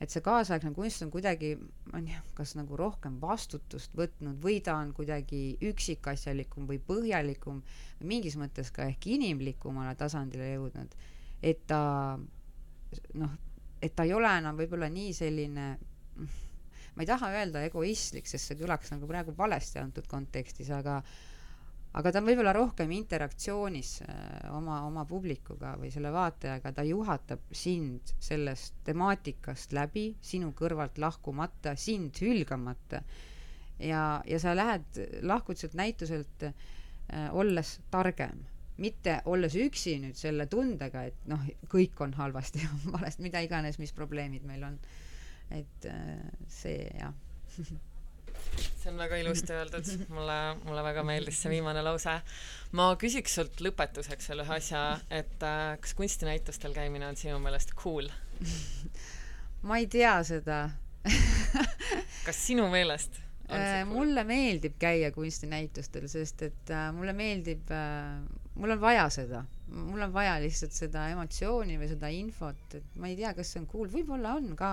[0.00, 1.54] et see kaasaegne kunst on kuidagi,
[1.92, 7.62] ma ei tea, kas nagu rohkem vastutust võtnud või ta on kuidagi üksikasjalikum või põhjalikum,
[8.04, 10.96] mingis mõttes ka ehk inimlikumale tasandile jõudnud,
[11.42, 11.80] et ta
[13.14, 13.38] noh,
[13.82, 15.68] et ta ei ole enam võib-olla nii selline
[16.96, 21.02] ma ei taha öelda egoistlik, sest see kõlaks nagu praegu valesti antud kontekstis, aga
[21.96, 24.16] aga ta on võib-olla rohkem interaktsioonis äh,
[24.56, 31.76] oma, oma publikuga või selle vaatajaga, ta juhatab sind sellest temaatikast läbi, sinu kõrvalt lahkumata,
[31.80, 33.00] sind hülgamata.
[33.80, 36.54] ja, ja sa lähed, lahkud sealt näituselt äh,
[37.32, 38.44] olles targem
[38.76, 41.40] mitte olles üksi nüüd selle tundega, et noh,
[41.72, 44.78] kõik on halvasti ja valesti, mida iganes, mis probleemid meil on.
[45.50, 46.18] et äh,
[46.50, 47.14] see jah
[48.86, 52.14] see on väga ilusti öeldud, mulle, mulle väga meeldis see viimane lause.
[52.78, 57.74] ma küsiks sult lõpetuseks veel ühe asja, et äh, kas kunstinäitustel käimine on sinu meelest
[57.78, 58.08] cool?
[59.68, 60.66] ma ei tea seda
[62.26, 63.90] kas sinu meelest see cool?
[63.90, 68.22] mulle meeldib käia kunstinäitustel, sest et äh, mulle meeldib äh,,
[68.54, 73.10] mul on vaja seda, mul on vaja lihtsalt seda emotsiooni või seda infot, et ma
[73.10, 74.72] ei tea, kas see on cool, võib-olla on ka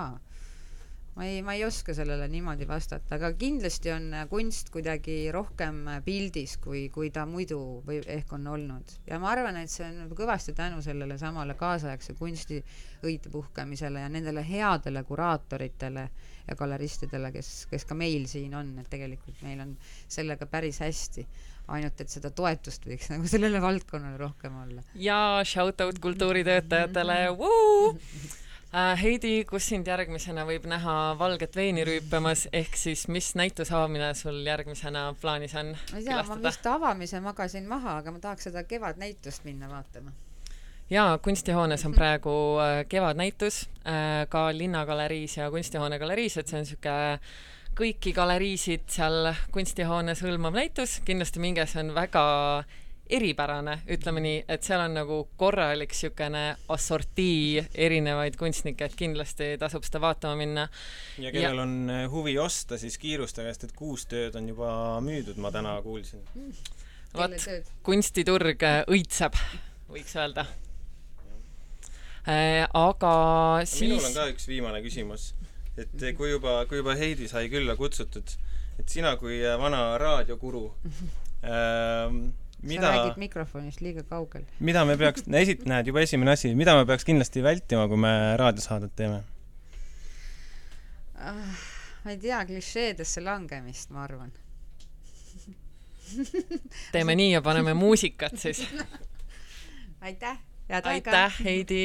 [1.14, 5.84] ma ei, ma ei oska sellele niimoodi vastata, aga kindlasti on äh, kunst kuidagi rohkem
[5.88, 8.96] äh, pildis, kui, kui ta muidu või ehk on olnud.
[9.06, 12.60] ja ma arvan, et see on kõvasti tänu sellele samale kaasaegse kunsti
[13.06, 16.08] õitepuhkemisele ja nendele headele kuraatoritele
[16.44, 19.76] ja galeristidele, kes, kes ka meil siin on, et tegelikult meil on
[20.08, 21.26] sellega päris hästi
[21.72, 24.82] ainult et seda toetust võiks nagu sellele valdkonnale rohkem olla.
[25.00, 28.40] ja shout out kultuuritöötajatele, Äh,
[28.74, 35.04] Heidi, kus sind järgmisena võib näha valget veini rüüpamas, ehk siis mis näitusavamine sul järgmisena
[35.20, 35.70] plaanis on?
[35.92, 40.10] ma ei tea, ma vist avamise magasin maha, aga ma tahaks seda kevadnäitust minna vaatama.
[40.90, 42.34] jaa, kunstihoones on praegu
[42.64, 47.20] äh, kevadnäitus äh, ka Linnagaleriis ja Kunstihoone galeriis, et see on niisugune
[47.78, 52.24] kõiki galeriisid seal kunstihoones hõlmav näitus, kindlasti minge, see on väga
[53.10, 59.84] eripärane, ütleme nii, et seal on nagu korralik niisugune assortii erinevaid kunstnikke, et kindlasti tasub
[59.84, 60.64] seda vaatama minna.
[61.20, 61.66] ja kellel ja...
[61.66, 64.70] on eh, huvi osta, siis kiirustage, sest et kuus tööd on juba
[65.04, 66.52] müüdud, ma täna kuulsin mm..
[67.18, 67.48] vot,
[67.84, 69.36] kunstiturg eh, õitseb,
[69.92, 70.46] võiks öelda
[72.24, 72.64] äh,.
[72.64, 73.16] aga
[73.68, 75.34] siis minul on ka üks viimane küsimus,
[75.76, 78.32] et kui juba, kui juba Heidi sai külla kutsutud,
[78.80, 80.64] et sina kui vana raadiokuru
[81.44, 82.24] ähm,
[82.68, 84.46] mida, sa räägid mikrofonist liiga kaugel.
[84.60, 88.14] mida me peaks, esit-, näed, juba esimene asi, mida me peaks kindlasti vältima, kui me
[88.40, 89.22] raadiosaadet teeme
[91.14, 91.60] ah,?
[92.04, 94.32] ma ei tea, klišeedesse langemist, ma arvan
[96.94, 98.64] teeme nii ja paneme muusikat siis
[100.06, 101.10] aitäh, head aega!
[101.10, 101.84] aitäh, Heidi!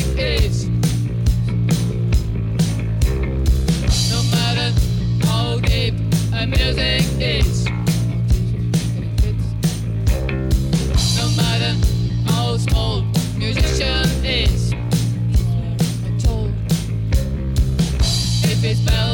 [6.51, 7.65] music is.
[11.17, 11.73] No matter
[12.27, 12.57] how
[13.37, 14.71] musician is,
[16.23, 16.53] told
[18.43, 19.10] if it's better.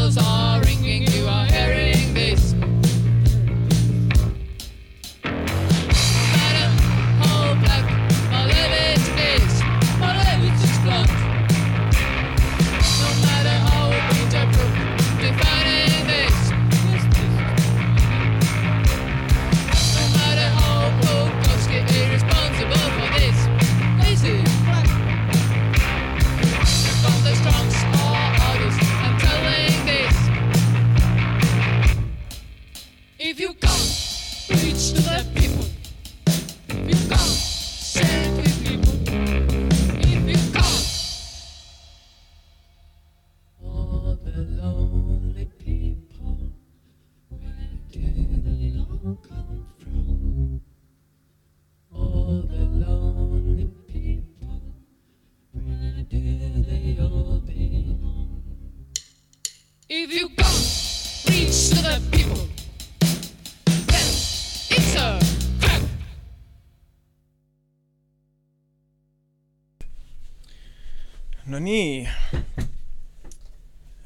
[71.67, 72.07] Nii.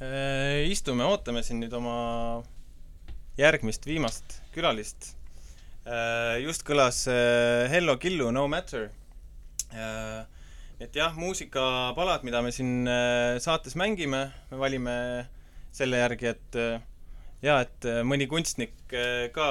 [0.02, 1.96] Äh, istume, ootame siin nüüd oma
[3.38, 5.12] järgmist, viimast külalist.
[5.86, 8.90] Äh, just kõlas äh, Hello Killu No Matter.
[10.82, 12.84] et jah, muusikapalad, mida me siin
[13.40, 14.96] saates mängime, me valime
[15.72, 16.58] selle järgi, et
[17.46, 18.74] jaa, et mõni kunstnik
[19.32, 19.46] ka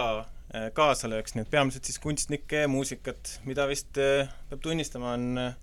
[0.77, 5.55] kaasa lööks, nii et peamiselt siis kunstnikke ja muusikat, mida vist peab tunnistama, on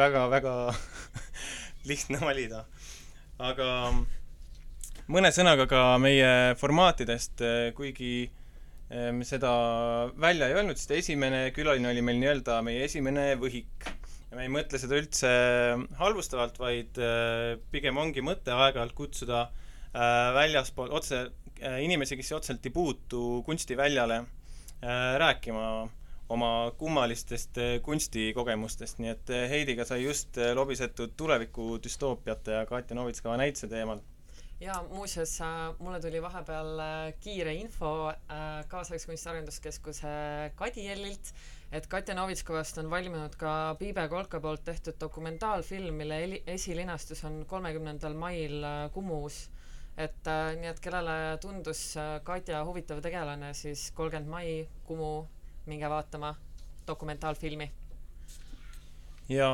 [0.00, 0.56] väga-väga
[1.88, 2.64] lihtne valida.
[3.38, 3.68] aga
[5.12, 7.44] mõne sõnaga ka meie formaatidest,
[7.76, 8.30] kuigi
[8.88, 9.52] me seda
[10.14, 13.88] välja ei öelnud, sest esimene külaline oli meil nii-öelda meie esimene võhik
[14.30, 15.30] ja me ei mõtle seda üldse
[16.00, 22.72] halvustavalt, vaid äh, pigem ongi mõte aeg-ajalt kutsuda äh, väljaspool otse inimesi, kes otseselt ei
[22.74, 24.18] puutu kunstiväljale,
[25.22, 25.62] rääkima
[26.28, 33.68] oma kummalistest kunstikogemustest, nii et Heidiga sai just lobisetud tuleviku düstoopiate ja Katja Novitskova näituse
[33.70, 34.02] teemal
[34.60, 35.38] ja muuseas,
[35.78, 36.80] mulle tuli vahepeal
[37.20, 38.12] kiire info
[38.68, 40.08] kaasaegse kunsti arenduskeskuse
[40.56, 41.32] Kadiellilt,
[41.72, 48.14] et Katja Novitskovast on valminud ka Piibe Kolka poolt tehtud dokumentaalfilm, mille esilinastus on kolmekümnendal
[48.14, 49.50] mail äh, Kumus.
[49.96, 55.26] et äh, nii, et kellele tundus äh, Katja huvitav tegelane, siis kolmkümmend mai Kumu,
[55.66, 56.34] minge vaatama
[56.86, 57.70] dokumentaalfilmi.
[59.28, 59.50] ja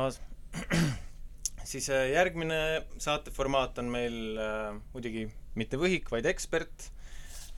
[1.71, 6.89] siis järgmine saateformaat on meil äh, muidugi mitte võhik, vaid ekspert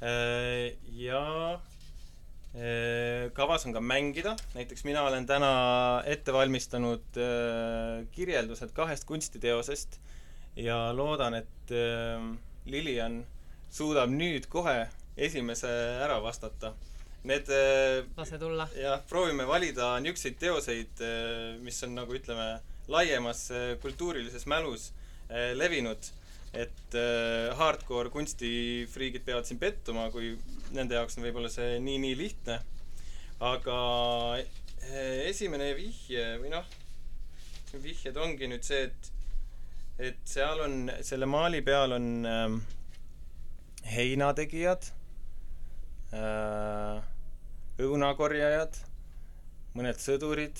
[0.01, 0.75] äh,.
[0.95, 1.23] ja
[2.55, 5.47] Äh, kavas on ka mängida, näiteks mina olen täna
[6.07, 9.97] ette valmistanud äh, kirjeldused kahest kunstiteosest
[10.63, 12.23] ja loodan, et äh,
[12.63, 13.25] Lilian
[13.67, 14.85] suudab nüüd kohe
[15.17, 15.67] esimese
[16.05, 16.71] ära vastata.
[17.25, 17.49] Need
[18.17, 18.67] lase tulla.
[18.77, 21.01] jah, proovime valida niisuguseid teoseid,
[21.65, 22.59] mis on nagu ütleme,
[22.91, 23.47] laiemas
[23.81, 24.91] kultuurilises mälus
[25.57, 26.11] levinud
[26.55, 30.33] et äh, hardcore kunstifriigid peavad siin pettuma, kui
[30.75, 32.59] nende jaoks on võib-olla see nii-nii lihtne.
[33.43, 33.79] aga
[34.39, 36.69] äh, esimene vihje või noh,
[37.83, 39.11] vihjed ongi nüüd see, et,
[40.11, 42.55] et seal on, selle maali peal on äh,
[43.91, 44.87] heinategijad
[46.15, 47.03] äh,,
[47.81, 48.77] õunakorjajad,
[49.75, 50.59] mõned sõdurid,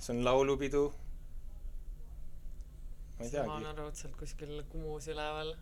[0.00, 0.88] see on laulupidu
[3.16, 3.48] ma ei teagi.
[3.48, 5.54] ma olen raudselt kuskil Kumus üleval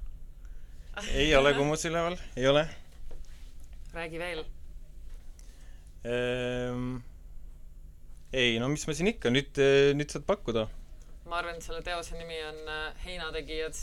[1.14, 2.68] ei ole Kumus üleval, ei ole.
[3.94, 4.44] räägi veel
[6.04, 6.96] ehm,.
[8.32, 9.60] ei, no mis ma siin ikka, nüüd,
[9.94, 10.68] nüüd saad pakkuda.
[11.28, 13.74] ma arvan, et selle teose nimi on äh, Heinategijad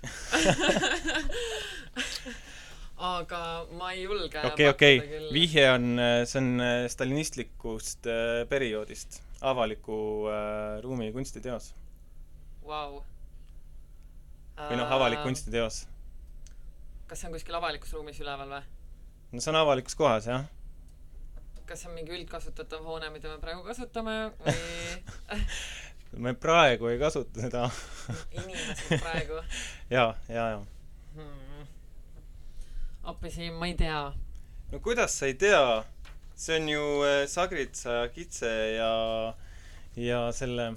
[3.00, 3.42] aga
[3.78, 4.96] ma ei julge okei okei
[5.32, 5.86] vihje on,
[6.28, 11.72] see on äh, stalinistlikust äh, perioodist, avaliku äh, ruumi kunstiteos.
[12.66, 13.00] Vau
[14.68, 15.84] või noh, avalik kunstiteos.
[17.08, 18.64] kas see on kuskil avalikus ruumis üleval või?
[19.32, 20.44] no see on avalikus kohas, jah.
[21.66, 27.46] kas see on mingi üldkasutatav hoone, mida me praegu kasutame või me praegu ei kasuta
[27.46, 27.64] seda
[28.34, 29.40] inimesed praegu
[29.96, 30.60] ja, ja, ja.
[33.02, 34.12] Appi ma ei tea.
[34.72, 35.84] no kuidas sa ei tea?
[36.36, 39.34] see on ju äh, Sagritsa kitse ja,
[39.96, 40.74] ja selle,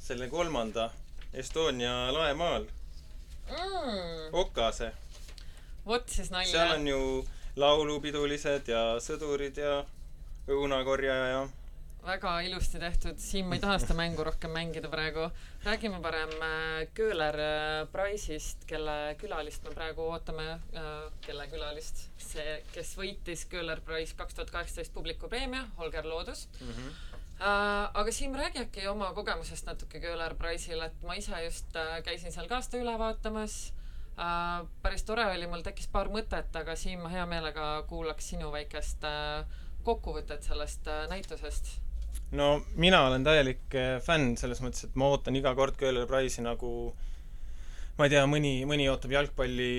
[0.00, 0.90] selle kolmanda
[1.32, 2.66] Estonia laemaal
[3.50, 4.32] mm..
[4.32, 4.92] Okase.
[5.86, 6.50] vot siis nalja.
[6.50, 7.00] seal on ju
[7.56, 9.84] laulupidulised ja sõdurid ja
[10.48, 11.46] õunakorjaja ja
[12.08, 15.28] väga ilusti tehtud, siin ma ei taha seda mängu rohkem mängida praegu.
[15.64, 22.62] räägime parem äh, Köhler äh, Price'ist, kelle külalist me praegu ootame, äh, kelle külalist, see,
[22.72, 26.72] kes võitis Köhler Prize kaks tuhat kaheksateist publikupreemia, Holger Loodus mm.
[26.72, 27.04] -hmm
[27.38, 32.48] aga Siim, räägi äkki oma kogemusest natuke Köhler Price'il, et ma ise just käisin seal
[32.50, 33.72] ka seda üle vaatamas.
[34.18, 38.50] Äh, päris tore oli, mul tekkis paar mõtet, aga Siim, ma hea meelega kuulaks sinu
[38.50, 39.06] väikest
[39.84, 41.87] kokkuvõtet sellest näitusest.
[42.36, 46.72] No mina olen täielik fänn selles mõttes, et ma ootan iga kord Köhler Price'i nagu
[47.98, 49.70] ma ei tea, mõni, mõni ootab jalgpalli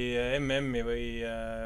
[0.41, 1.03] MM-i või,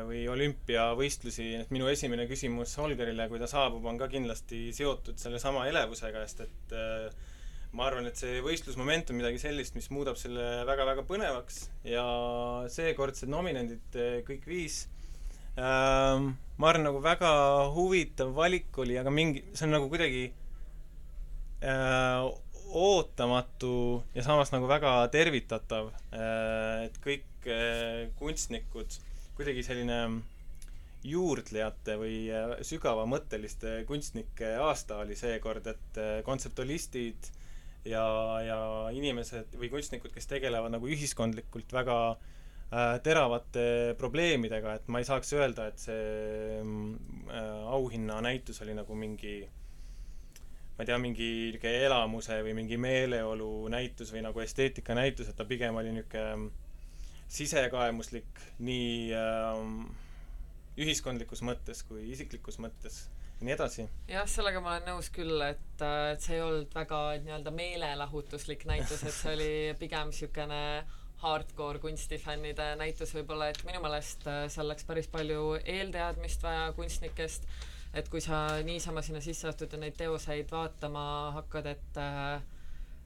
[0.05, 5.65] või olümpiavõistlusi, et minu esimene küsimus Holgerile, kui ta saabub, on ka kindlasti seotud sellesama
[5.71, 6.75] elevusega, sest et
[7.73, 12.05] ma arvan, et see võistlusmoment on midagi sellist, mis muudab selle väga-väga põnevaks ja
[12.69, 14.83] seekordsed nominendid kõik viis
[15.57, 17.33] ähm,, ma arvan, nagu väga
[17.73, 20.27] huvitav valik oli, aga mingi, see on nagu kuidagi
[22.73, 28.97] ootamatu ja samas nagu väga tervitatav, äh, et kõik äh, kunstnikud,
[29.37, 29.99] kuidagi selline
[31.03, 37.29] juurdlejate või äh, sügavamõtteliste kunstnike aasta oli seekord, et kontseptualistid
[37.85, 38.03] ja,
[38.43, 38.59] ja
[38.95, 43.65] inimesed või kunstnikud, kes tegelevad nagu ühiskondlikult väga äh, teravate
[43.99, 49.41] probleemidega, et ma ei saaks öelda, et see äh, auhinnanäitus oli nagu mingi
[50.73, 55.37] ma ei tea, mingi niisugune elamuse või mingi meeleolu näitus või nagu esteetika näitus, et
[55.37, 56.51] ta pigem oli niisugune
[57.33, 59.59] sisekaemuslik nii äh,
[60.77, 63.03] ühiskondlikus mõttes kui isiklikus mõttes
[63.39, 63.85] ja nii edasi.
[64.09, 69.03] jah, sellega ma olen nõus küll, et, et see ei olnud väga nii-öelda meelelahutuslik näitus,
[69.03, 70.61] et see oli pigem niisugune
[71.23, 77.47] hardcore kunstifännide näitus võib-olla, et minu meelest äh, seal läks päris palju eelteadmist vaja kunstnikest,
[77.93, 81.05] et kui sa niisama sinna sisse astud ja neid teoseid vaatama
[81.37, 82.41] hakkad, et äh,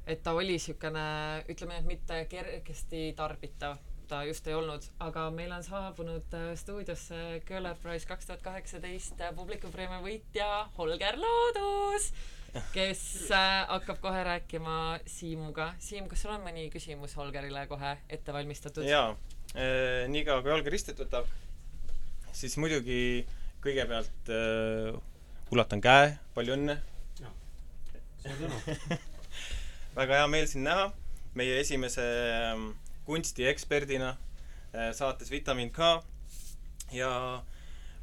[0.07, 1.03] et ta oli niisugune,
[1.51, 3.77] ütleme nii, et mitte kergesti tarbitav
[4.07, 9.19] ta just ei olnud, aga meil on saabunud äh, stuudiosse Köhler Prize kaks tuhat kaheksateist
[9.21, 12.11] äh, publikupreemia võitja Holger Loodus,
[12.75, 13.01] kes
[13.35, 14.77] äh, hakkab kohe rääkima
[15.11, 15.73] Siimuga.
[15.83, 18.87] Siim, kas sul on mõni küsimus Holgerile kohe ette valmistatud?
[18.87, 19.11] jaa,
[20.13, 21.27] niikaua kui Holger istet võtab,
[22.31, 23.25] siis muidugi
[23.63, 24.93] kõigepealt äh,
[25.53, 26.77] ulatan käe, palju õnne!
[29.97, 30.89] väga hea meel sind näha,
[31.37, 32.63] meie esimese äh,
[33.07, 35.97] kunstieksperdina äh, saates Vitamin K.
[36.95, 37.11] Ja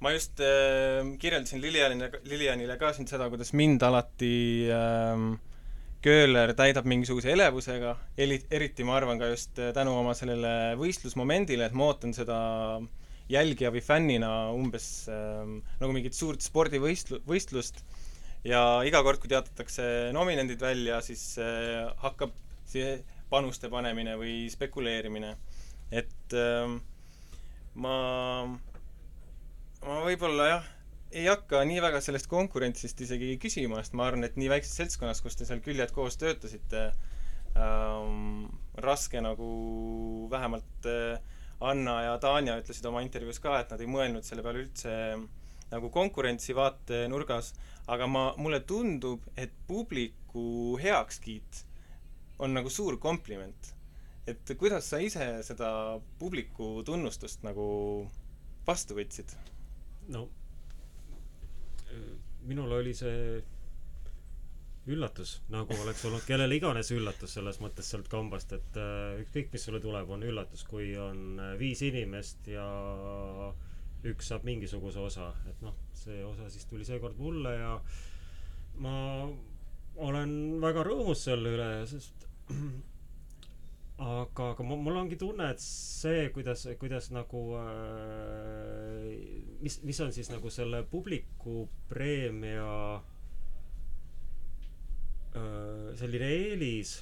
[0.00, 4.34] ma just äh, kirjeldasin Lilianile, Lilianile ka siin seda, kuidas mind alati
[4.72, 5.26] äh,
[6.04, 11.64] Köhler täidab mingisuguse elevusega, eri-, eriti ma arvan ka just äh, tänu oma sellele võistlusmomendile,
[11.64, 12.36] et ma ootan seda
[13.30, 15.44] jälgija või fännina umbes äh,
[15.80, 17.80] nagu mingit suurt spordivõistlu-, võistlust
[18.44, 22.34] ja iga kord, kui teatatakse nominendid välja, siis äh, hakkab
[22.68, 22.98] see
[23.32, 25.34] panuste panemine või spekuleerimine.
[25.90, 26.68] et äh,
[27.74, 27.96] ma,
[29.84, 30.70] ma võib-olla jah,
[31.14, 35.22] ei hakka nii väga sellest konkurentsist isegi küsima, sest ma arvan, et nii väikses seltskonnas,
[35.22, 36.88] kus te seal küljed koos töötasite
[37.56, 38.50] ähm,,
[38.82, 39.48] raske nagu
[40.32, 44.64] vähemalt äh, Anna ja Tanja ütlesid oma intervjuus ka, et nad ei mõelnud selle peale
[44.64, 44.94] üldse
[45.70, 47.52] nagu konkurentsi vaatenurgas,
[47.90, 51.64] aga ma, mulle tundub, et publiku heakskiit
[52.42, 53.72] on nagu suur kompliment.
[54.26, 57.66] et kuidas sa ise seda publiku tunnustust nagu
[58.66, 59.34] vastu võtsid?
[60.08, 60.28] no
[62.48, 63.42] minul oli see
[64.90, 69.64] üllatus, nagu oleks olnud kellele iganes üllatus selles mõttes sealt kambast, et äh, ükskõik, mis
[69.64, 72.66] sulle tuleb, on üllatus, kui on äh, viis inimest ja
[74.04, 77.78] üks saab mingisuguse osa, et noh, see osa siis tuli seekord mulle ja
[78.84, 78.96] ma
[80.04, 82.28] olen väga rõõmus selle üle, sest
[84.04, 89.08] aga, aga mul ongi tunne, et see, kuidas, kuidas nagu äh,
[89.64, 92.68] mis, mis on siis nagu selle publiku preemia
[92.98, 93.13] äh,
[95.98, 96.98] selline eelis,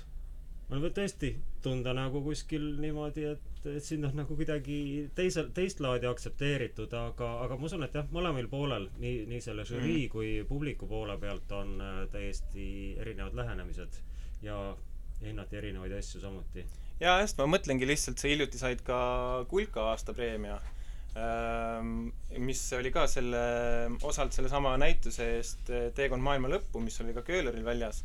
[0.73, 6.09] on tõesti tunda nagu kuskil niimoodi, et, et sind on nagu kuidagi teisel, teist laadi
[6.09, 10.13] aktsepteeritud, aga, aga ma usun, et jah, mõlemal poolel, nii, nii selle žürii mm.
[10.15, 12.67] kui publiku poole pealt on äh, täiesti
[13.03, 14.01] erinevad lähenemised
[14.43, 14.59] ja
[15.23, 16.65] hinnati erinevaid asju samuti.
[17.03, 18.99] jaa, just, ma mõtlengi lihtsalt, sa hiljuti said ka
[19.51, 20.57] Kulka aastapreemia,
[21.21, 22.09] ähm,
[22.43, 23.45] mis oli ka selle,
[24.09, 28.03] osalt sellesama näituse eest äh, Teekond maailma lõppu, mis oli ka Köhleril väljas.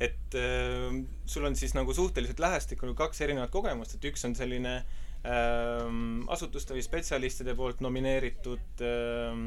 [0.00, 0.92] Et äh,
[1.24, 4.76] sul on siis nagu suhteliselt lähestikku kaks erinevat kogemust, et üks on selline
[5.24, 9.46] ähm, asutuste või spetsialistide poolt nomineeritud ähm,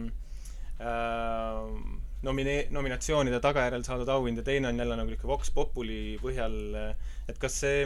[0.81, 6.57] ähm, nomine-, nominatsioonide tagajärjel saadud auhind ja teine on jälle nagu niisugune Vox Populi põhjal,
[7.29, 7.85] et kas see,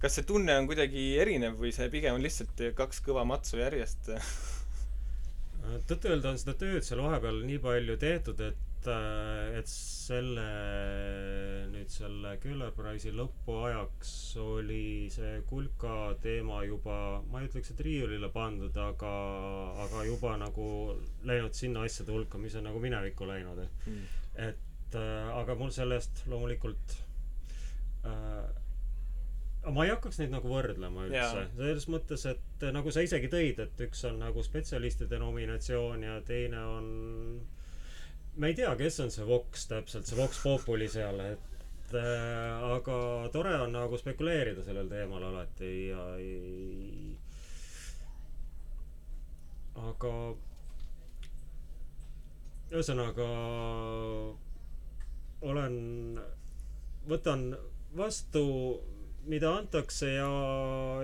[0.00, 4.14] kas see tunne on kuidagi erinev või see pigem on lihtsalt kaks kõva matsu järjest?
[5.90, 10.44] Tõtt-öelda on seda tööd seal vahepeal nii palju tehtud, et Äh, et selle,
[11.68, 16.94] nüüd selle Köhler Prize'i lõpuajaks oli see kulka teema juba,
[17.28, 19.12] ma ei ütleks, et riiulile pandud, aga,
[19.84, 20.70] aga juba nagu
[21.28, 24.00] läinud sinna asjade hulka, mis on nagu minevikku läinud mm..
[24.48, 26.96] et äh, aga mul sellest loomulikult
[28.08, 28.48] äh,
[29.68, 31.46] ma ei hakkaks neid nagu võrdlema üldse.
[31.52, 36.64] selles mõttes, et nagu sa isegi tõid, et üks on nagu spetsialistide nominatsioon ja teine
[36.78, 36.92] on
[38.40, 43.00] ma ei tea, kes on see Vox täpselt, see Vox Populi seal, et äh, aga
[43.32, 47.18] tore on nagu spekuleerida sellel teemal alati ja ei
[49.80, 50.12] aga
[52.70, 53.26] ühesõnaga
[55.50, 55.76] olen,
[57.10, 57.46] võtan
[57.96, 58.44] vastu,
[59.30, 60.30] mida antakse ja,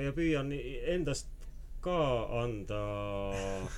[0.03, 1.31] ja püüan endast
[1.85, 1.99] ka
[2.43, 2.83] anda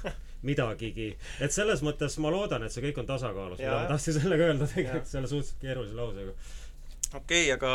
[0.47, 1.11] midagigi.
[1.41, 4.69] et selles mõttes ma loodan, et see kõik on tasakaalus, mida ma tahtsin sellega öelda
[4.71, 6.35] tegelikult selle suhteliselt keerulise lausega.
[7.15, 7.73] okei okay,, aga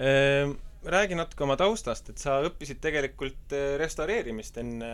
[0.00, 4.92] äh, räägi natuke oma taustast, et sa õppisid tegelikult äh, restaureerimist enne,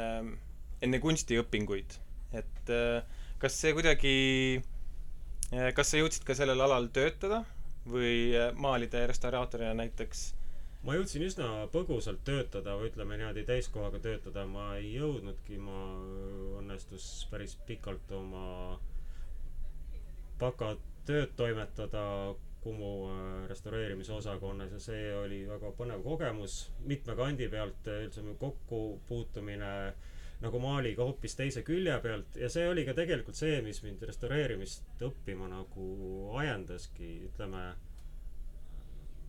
[0.83, 1.99] enne kunstiõpinguid.
[2.37, 3.05] et äh,
[3.39, 4.17] kas see kuidagi
[5.53, 7.45] äh,, kas sa jõudsid ka sellel alal töötada
[7.87, 10.33] või äh, maalide restauraatorina näiteks?
[10.85, 14.45] Ma jõudsin üsna põgusalt töötada või ütleme niimoodi täiskohaga töötada.
[14.47, 15.79] Ma ei jõudnudki ma
[16.61, 18.45] õnnestus päris pikalt oma
[20.41, 22.03] bakatööd toimetada
[22.67, 26.57] Kumu äh, restaureerimise osakonnas ja see oli väga põnev kogemus.
[26.91, 29.69] Mitme kandi pealt üldse kokkupuutumine
[30.43, 32.37] nagu maaliga hoopis teise külje pealt.
[32.43, 35.87] Ja see oli ka tegelikult see, mis mind restaureerimist õppima nagu
[36.43, 37.63] ajendaski, ütleme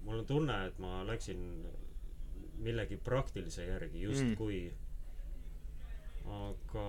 [0.07, 1.41] mul on tunne, et ma läksin
[2.63, 6.31] millegi praktilise järgi justkui mm..
[6.37, 6.87] aga,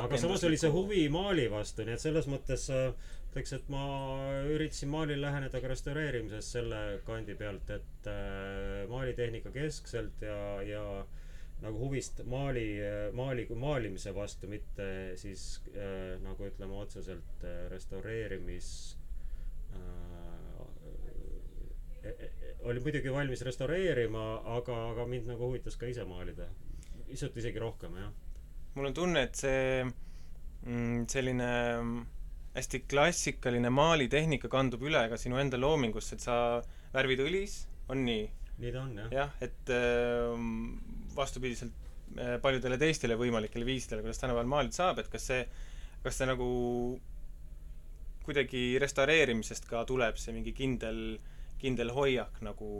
[0.00, 2.90] aga samas oli see huvi maali vastu, nii et selles mõttes äh,
[3.28, 3.84] ütleks, et ma
[4.48, 10.84] üritasin maalil läheneda ka restaureerimises selle kandi pealt, et äh, maalitehnika keskselt ja, ja
[11.62, 12.78] nagu huvist maali,
[13.18, 18.68] maali kui maalimise vastu, mitte siis äh, nagu ütleme otseselt äh, restaureerimis
[19.74, 20.18] äh,
[22.72, 24.24] oli muidugi valmis restaureerima,
[24.56, 26.48] aga, aga mind nagu huvitas ka ise maalida.
[27.08, 28.10] pisut isegi rohkem, jah.
[28.74, 31.48] mul on tunne, et see mm, selline
[31.80, 32.02] mm,
[32.58, 36.36] hästi klassikaline maalitehnika kandub üle ka sinu enda loomingusse, et sa
[36.92, 38.26] värvid õlis, on nii?
[38.58, 39.14] nii ta on, jah.
[39.14, 41.72] jah, et mm, vastupidiselt
[42.18, 45.40] äh, paljudele teistele võimalikele viisidele, kuidas tänapäeval maalida saab, et kas see,
[46.04, 46.50] kas see nagu
[48.28, 52.70] kuidagi restaureerimisest ka tuleb see mingi kindel äh, kindel hoiak nagu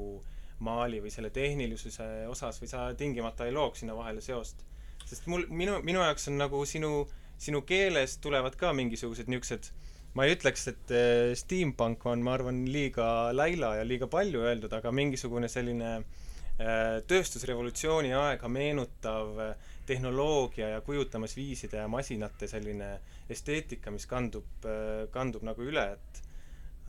[0.64, 4.64] maali või selle tehnilisuse osas või sa tingimata ei looks sinna vahele seost.
[5.04, 7.06] sest mul, minu, minu jaoks on nagu sinu,
[7.38, 9.70] sinu keelest tulevad ka mingisugused niisugused
[10.18, 14.72] ma ei ütleks, et äh, steampunk on, ma arvan, liiga läila ja liiga palju öeldud,
[14.74, 22.90] aga mingisugune selline äh, tööstusrevolutsiooni aega meenutav äh, tehnoloogia ja kujutamisviiside ja masinate selline
[23.30, 24.66] esteetika, mis kandub,
[25.14, 26.18] kandub nagu üle, et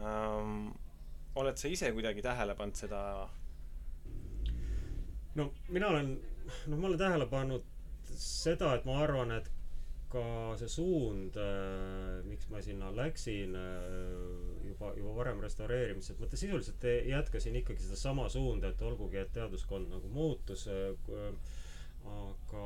[0.04, 0.66] ähm,
[1.44, 3.02] oled sa ise kuidagi tähele pannud seda?
[5.40, 6.16] no mina olen,
[6.68, 7.66] noh, ma olen tähele pannud
[8.20, 9.50] seda, et ma arvan, et
[10.10, 10.22] ka
[10.58, 16.88] see suund äh,, miks ma sinna läksin äh, juba, juba varem restaureerimisse, et ma sisuliselt
[17.12, 20.96] jätkasin ikkagi sedasama suunda, et olgugi, et teaduskond nagu muutus äh,,
[22.10, 22.66] aga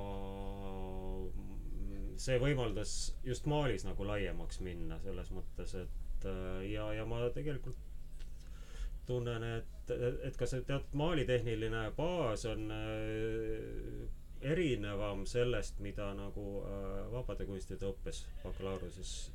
[2.24, 2.94] see võimaldas
[3.28, 6.28] just maalis nagu laiemaks minna selles mõttes, et
[6.70, 7.93] ja, ja ma tegelikult
[9.08, 9.94] tunnen, et,
[10.24, 14.04] et ka see teatud maalitehniline baas on äh,
[14.54, 19.32] erinevam sellest, mida nagu äh, vabade kunstide õppes bakalaureusesse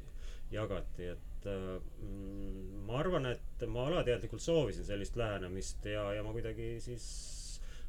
[0.52, 1.66] jagati, et äh,
[2.04, 7.08] mm, ma arvan, et ma alateadlikult soovisin sellist lähenemist ja, ja ma kuidagi siis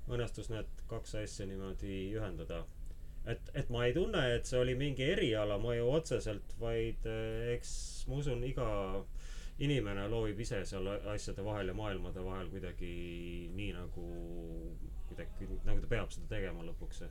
[0.10, 2.66] õnnestus need kaks asja niimoodi ühendada.
[3.30, 7.08] et, et ma ei tunne, et see oli mingi eriala mõju otseselt, vaid
[7.54, 7.72] eks
[8.10, 8.68] ma usun, iga
[9.60, 12.94] inimene loobib ise seal asjade vahel ja maailmade vahel kuidagi
[13.56, 14.06] nii nagu
[15.10, 17.04] kuidagi nagu ta peab seda tegema lõpuks.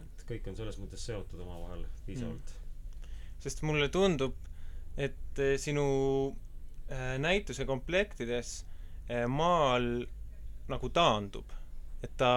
[0.00, 2.54] Et kõik on selles mõttes seotud omavahel piisavalt.
[2.54, 3.18] Mm..
[3.40, 4.36] sest mulle tundub
[4.96, 6.36] et eh, sinu
[6.90, 8.64] äh, näituse komplektides
[9.10, 10.06] äh, maal
[10.70, 11.56] nagu taandub.
[12.00, 12.30] Et ta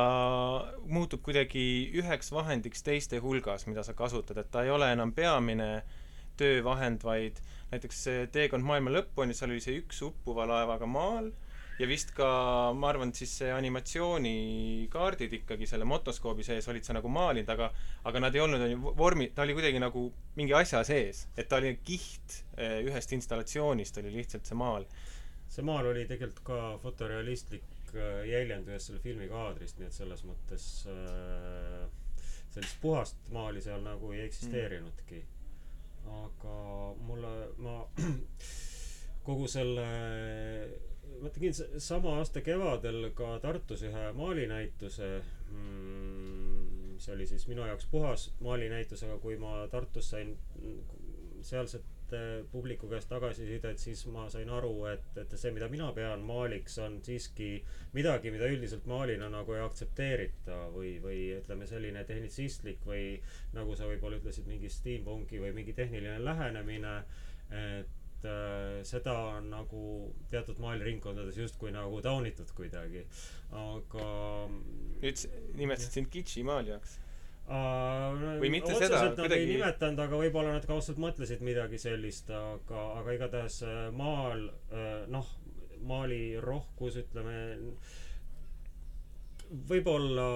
[0.91, 5.69] muutub kuidagi üheks vahendiks teiste hulgas, mida sa kasutad, et ta ei ole enam peamine
[6.39, 7.39] töövahend, vaid
[7.73, 11.31] näiteks see Teekond maailma lõpuni, seal oli see üks uppuva laevaga maal
[11.79, 12.27] ja vist ka,
[12.77, 17.71] ma arvan, et siis see animatsioonikaardid ikkagi selle motoskoobi sees olid sa nagu maalinud, aga
[18.09, 20.05] aga nad ei olnud onju vormi, ta oli kuidagi nagu
[20.37, 24.87] mingi asja sees, et ta oli kiht eh, ühest installatsioonist oli lihtsalt see maal.
[25.49, 30.25] see maal oli tegelikult ka fotorealistlik eh, jäljend ühest selle filmi kaadrist, nii et selles
[30.29, 31.85] mõttes äh,
[32.53, 35.39] sellist puhast maali seal nagu ei eksisteerinudki mm
[36.05, 36.57] aga
[37.07, 37.75] mulle, ma
[39.27, 39.85] kogu selle,
[41.21, 45.09] ma tegin sama aasta kevadel ka Tartus ühe maalinäituse
[45.51, 50.35] mm,, mis oli siis minu jaoks puhas maalinäitus, aga kui ma Tartus sain
[51.43, 51.92] sealset
[52.51, 56.99] publiku käest tagasisidet, siis ma sain aru, et, et see, mida mina pean maaliks, on
[57.05, 57.49] siiski
[57.95, 63.17] midagi, mida üldiselt maalina nagu ei aktsepteerita või, või ütleme, selline tehnitsistlik või
[63.57, 66.95] nagu sa võib-olla ütlesid, mingi steampunki või mingi tehniline lähenemine,
[67.53, 69.85] et äh, seda on nagu
[70.31, 73.05] teatud maaliringkondades justkui nagu taunitud kuidagi,
[73.51, 74.09] aga
[75.03, 75.25] nüüd
[75.59, 77.02] nimetasid sind kitši maalijaks Uh,
[77.47, 83.17] või mitte seda, kuidagi ei nimetanud, aga võib-olla nad kaudselt mõtlesid midagi sellist, aga, aga
[83.17, 85.27] igatahes äh, maal, äh, noh,
[85.83, 87.35] maali rohkus, ütleme,
[89.69, 90.27] võib-olla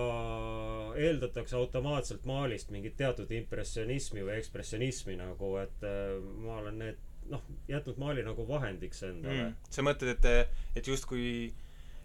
[1.00, 7.44] eeldatakse automaatselt maalist mingit teatud impressionismi või ekspressionismi nagu, et äh, ma olen need noh,
[7.68, 9.48] jätnud maali nagu vahendiks endale.
[9.48, 9.72] Mm..
[9.72, 11.54] sa mõtled, et, et justkui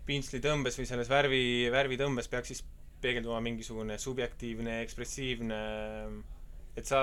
[0.07, 2.65] pintslitõmbes või selles värvi, värvitõmbes peaks siis
[3.03, 5.61] peegelduma mingisugune subjektiivne, ekspressiivne,
[6.77, 7.03] et sa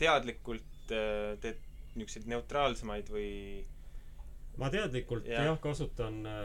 [0.00, 1.60] teadlikult äh, teed
[1.92, 3.30] niisuguseid neutraalsemaid või
[4.60, 5.46] ma teadlikult Jah.
[5.48, 6.42] jah, kasutan äh,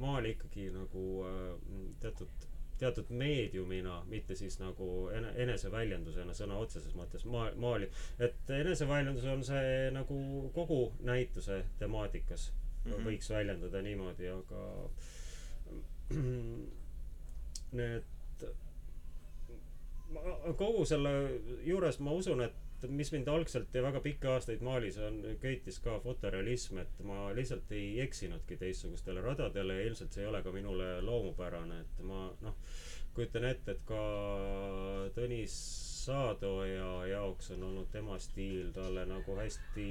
[0.00, 1.48] maali ikkagi nagu äh,
[2.02, 2.46] teatud
[2.78, 7.88] teatud meediumina, mitte siis nagu ene-, eneseväljendusena sõna otseses mõttes maa, maali.
[8.22, 10.18] et eneseväljendus on see nagu
[10.54, 12.92] kogu näituse temaatikas mm.
[12.92, 13.08] -hmm.
[13.08, 14.90] võiks väljendada niimoodi, aga
[17.80, 18.17] need ma
[20.56, 21.12] kogu selle
[21.66, 25.98] juures ma usun, et mis mind algselt ja väga pikki aastaid maalis on, köitis ka
[26.02, 31.00] fotorealism, et ma lihtsalt ei eksinudki teistsugustele radadele ja ilmselt see ei ole ka minule
[31.02, 32.56] loomupärane, et ma noh,
[33.16, 34.02] kujutan ette, et ka
[35.16, 35.58] Tõnis
[36.08, 39.88] Saadoja jaoks on olnud tema stiil talle nagu hästi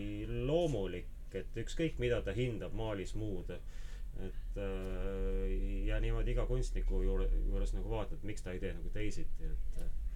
[0.47, 5.51] loomulik, et ükskõik, mida ta hindab maalis muud, et äh,
[5.85, 10.06] ja niimoodi iga kunstniku juure, juures nagu vaatad, miks ta ei tee nagu teisiti, et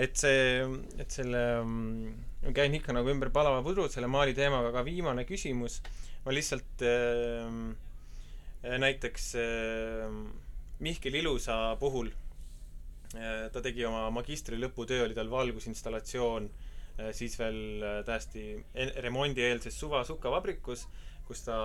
[0.00, 0.64] et see,
[1.00, 5.80] et selle, ma käin ikka nagu ümber palava pudru selle maali teemaga, aga viimane küsimus,
[6.24, 7.50] ma lihtsalt äh,
[8.80, 10.16] näiteks äh,
[10.80, 17.60] Mihkel Ilusa puhul äh, ta tegi oma magistri lõputöö, oli tal valgusinstallatsioon äh, siis veel
[17.84, 18.46] äh, täiesti
[19.04, 20.86] remondieelses suva sukkavabrikus,
[21.28, 21.56] kus ta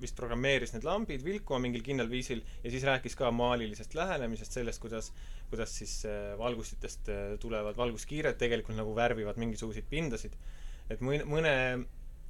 [0.00, 4.80] vist programmeeris need lambid vilkuma mingil kindlal viisil ja siis rääkis ka maalilisest lähenemisest, sellest,
[4.80, 5.10] kuidas
[5.50, 10.34] kuidas siis äh, valgustitest äh, tulevad valguskiired tegelikult nagu värvivad mingisuguseid pindasid.
[10.90, 11.54] et mõne, mõne,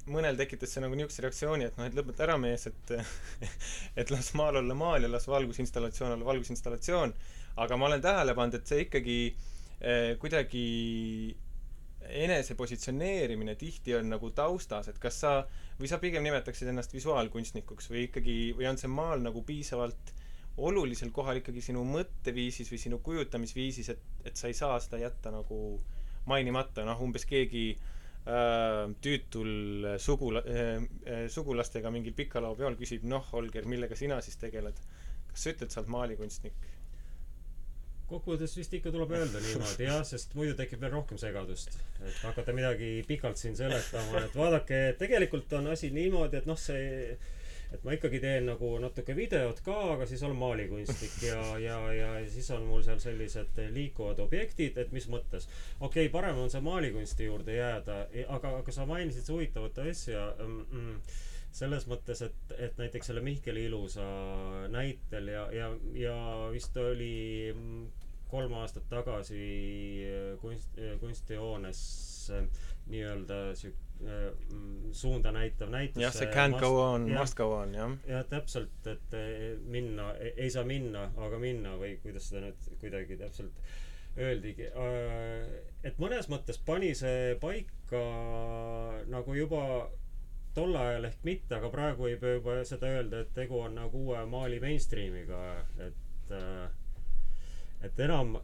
[0.09, 2.93] mõnel tekitas see nagu niisuguse reaktsiooni, et noh, et lõpeta ära, mees, et
[4.01, 7.13] et las maal olla maal ja las valgusinstallatsioon olla valgusinstallatsioon.
[7.57, 10.65] aga ma olen tähele pannud, et see ikkagi äh, kuidagi
[12.07, 15.31] enese positsioneerimine tihti on nagu taustas, et kas sa
[15.79, 20.13] või sa pigem nimetaksid ennast visuaalkunstnikuks või ikkagi, või on see maal nagu piisavalt
[20.57, 25.31] olulisel kohal ikkagi sinu mõtteviisis või sinu kujutamisviisis, et, et sa ei saa seda jätta
[25.33, 25.59] nagu
[26.27, 33.69] mainimata, noh umbes keegi äh, tüütul sugula- äh,, äh, sugulastega mingil pikalaopeol küsib, noh, Holger,
[33.69, 34.81] millega sina siis tegeled?
[35.27, 36.67] kas sa ütled, sa oled maalikunstnik?
[38.07, 41.75] kokkuvõttes vist ikka tuleb öelda niimoodi jah, sest muidu tekib veel rohkem segadust.
[41.99, 47.17] et hakata midagi pikalt siin seletama, et vaadake, tegelikult on asi niimoodi, et noh, see
[47.73, 52.09] et ma ikkagi teen nagu natuke videot ka, aga siis olen maalikunstnik ja, ja, ja
[52.31, 55.49] siis on mul seal sellised liikuvad objektid, et mis mõttes.
[55.79, 60.67] okei okay,, parem on see maalikunsti juurde jääda, aga, aga sa mainisid huvitavat asja mm,.
[60.71, 60.99] Mm,
[61.57, 64.03] selles mõttes, et, et näiteks selle Mihkeli ilusa
[64.69, 66.17] näitel ja, ja, ja
[66.53, 67.47] vist oli
[68.29, 69.41] kolm aastat tagasi
[70.41, 71.79] kunst, kunstihoones
[72.35, 72.45] äh,
[72.91, 73.86] nii-öelda siuk-,
[74.91, 76.01] suunda näitav näitus.
[76.01, 77.97] jah, see can't go on, must go on, jah.
[78.07, 83.17] jah, täpselt, et eh, minna, ei saa minna, aga minna või kuidas seda nüüd kuidagi
[83.19, 83.61] täpselt
[84.17, 84.69] öeldigi.
[85.83, 88.03] et mõnes mõttes pani see paika
[89.13, 89.63] nagu juba
[90.57, 94.23] tol ajal ehk mitte, aga praegu võib juba seda öelda, et tegu on nagu uue
[94.29, 95.41] maali mainstream'iga,
[95.85, 96.69] et äh,
[97.85, 98.39] et enam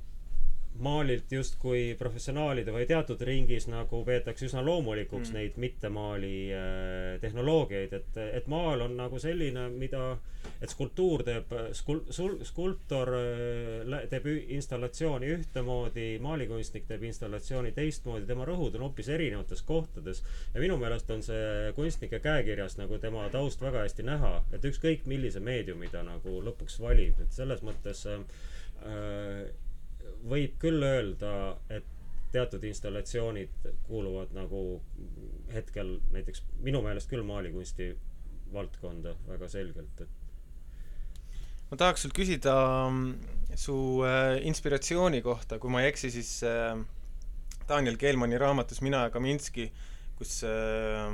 [0.82, 5.34] maalilt justkui professionaalide või teatud ringis nagu peetakse üsna loomulikuks Mm.
[5.38, 10.18] neid mittemaali äh, tehnoloogiaid, et, et maal on nagu selline, mida,
[10.62, 14.26] et skulptuur teeb, skul-, sul-, skulptor äh, teeb
[14.58, 20.24] installatsiooni ühtemoodi, maalikunstnik teeb installatsiooni teistmoodi, tema rõhud on hoopis erinevates kohtades.
[20.54, 25.06] ja minu meelest on see kunstnike käekirjas nagu tema taust väga hästi näha, et ükskõik
[25.06, 29.46] millise meediumi ta nagu lõpuks valib, et selles mõttes äh,
[30.30, 31.88] võib küll öelda, et
[32.34, 34.82] teatud installatsioonid kuuluvad nagu
[35.54, 37.91] hetkel näiteks minu meelest küll maalikunsti
[38.54, 40.20] valdkonda väga selgelt, et
[41.74, 42.54] ma tahaks sult küsida
[42.86, 43.14] mm,
[43.58, 43.76] su
[44.06, 46.76] äh, inspiratsiooni kohta, kui ma ei eksi, siis äh,
[47.70, 49.72] Daniel Keelmanni raamatus Mina ja Kaminski,
[50.20, 51.10] kus äh,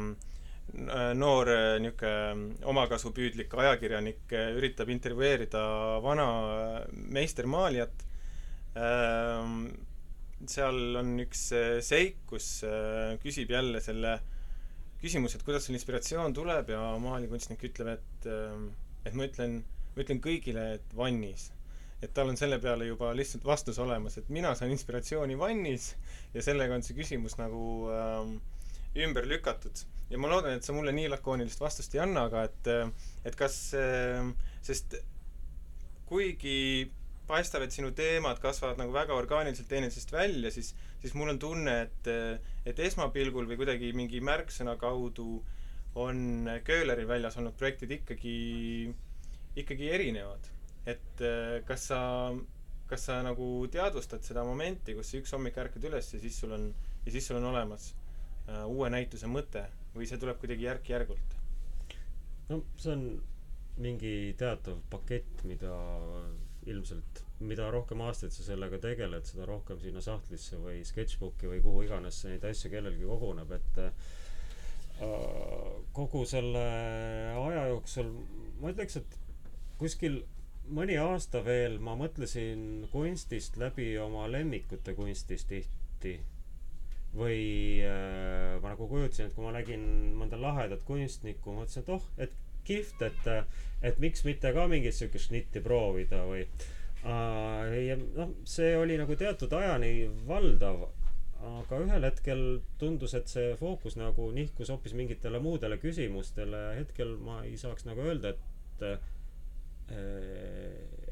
[1.17, 1.49] noor
[1.81, 5.63] niisugune omakasupüüdlik ajakirjanik üritab intervjueerida
[6.03, 6.27] vana
[6.93, 8.03] meistermaalijat.
[10.47, 14.19] Seal on üks äh, seik, kus äh, küsib jälle selle
[14.99, 18.67] küsimuse, et kuidas sul inspiratsioon tuleb ja maalikunstnik ütleb, et äh,
[19.07, 19.61] et ma ütlen,
[19.95, 21.49] ma ütlen kõigile, et vannis.
[21.99, 25.95] et tal on selle peale juba lihtsalt vastus olemas, et mina saan inspiratsiooni vannis
[26.33, 28.37] ja sellega on see küsimus nagu ähm,
[28.95, 29.83] ümber lükatud.
[30.09, 32.71] ja ma loodan, et sa mulle nii lakoonilist vastust ei anna, aga et,
[33.27, 34.31] et kas äh,,
[34.63, 34.95] sest
[36.07, 36.89] kuigi
[37.29, 41.75] paistab, et sinu teemad kasvavad nagu väga orgaaniliselt teineteisest välja, siis, siis mul on tunne,
[41.85, 42.09] et,
[42.67, 45.39] et esmapilgul või kuidagi mingi märksõna kaudu
[45.99, 48.37] on Köhleri väljas olnud projektid ikkagi,
[49.57, 50.49] ikkagi erinevad.
[50.89, 51.21] et
[51.67, 51.99] kas sa,
[52.89, 56.55] kas sa nagu teadvustad seda momenti, kus sa üks hommik ärkad üles ja siis sul
[56.55, 56.69] on,
[57.05, 57.91] ja siis sul on olemas
[58.47, 61.35] uh, uue näituse mõte või see tuleb kuidagi järk-järgult?
[62.49, 63.03] no see on
[63.79, 65.75] mingi teatav pakett, mida
[66.67, 71.85] ilmselt, mida rohkem aastaid sa sellega tegeled, seda rohkem sinna sahtlisse või sketšbooki või kuhu
[71.87, 73.93] iganes neid asju kellelgi koguneb, et äh,
[75.95, 76.65] kogu selle
[77.39, 78.11] aja jooksul
[78.59, 79.17] ma ütleks, et
[79.79, 80.19] kuskil
[80.75, 86.19] mõni aasta veel ma mõtlesin kunstist läbi oma lemmikute kunstist tihti.
[87.09, 89.81] Või äh, ma nagu kujutasin, et kui ma nägin
[90.19, 92.35] mõnda lahedat kunstnikku, mõtlesin, et oh, et
[92.69, 93.31] kihvt, et,
[93.81, 96.45] et miks mitte ka mingit siukest šnitti proovida või
[97.03, 100.89] ja noh, see oli nagu teatud ajani valdav,
[101.39, 102.43] aga ühel hetkel
[102.79, 106.75] tundus, et see fookus nagu nihkus hoopis mingitele muudele küsimustele.
[106.81, 108.83] hetkel ma ei saaks nagu öelda, et,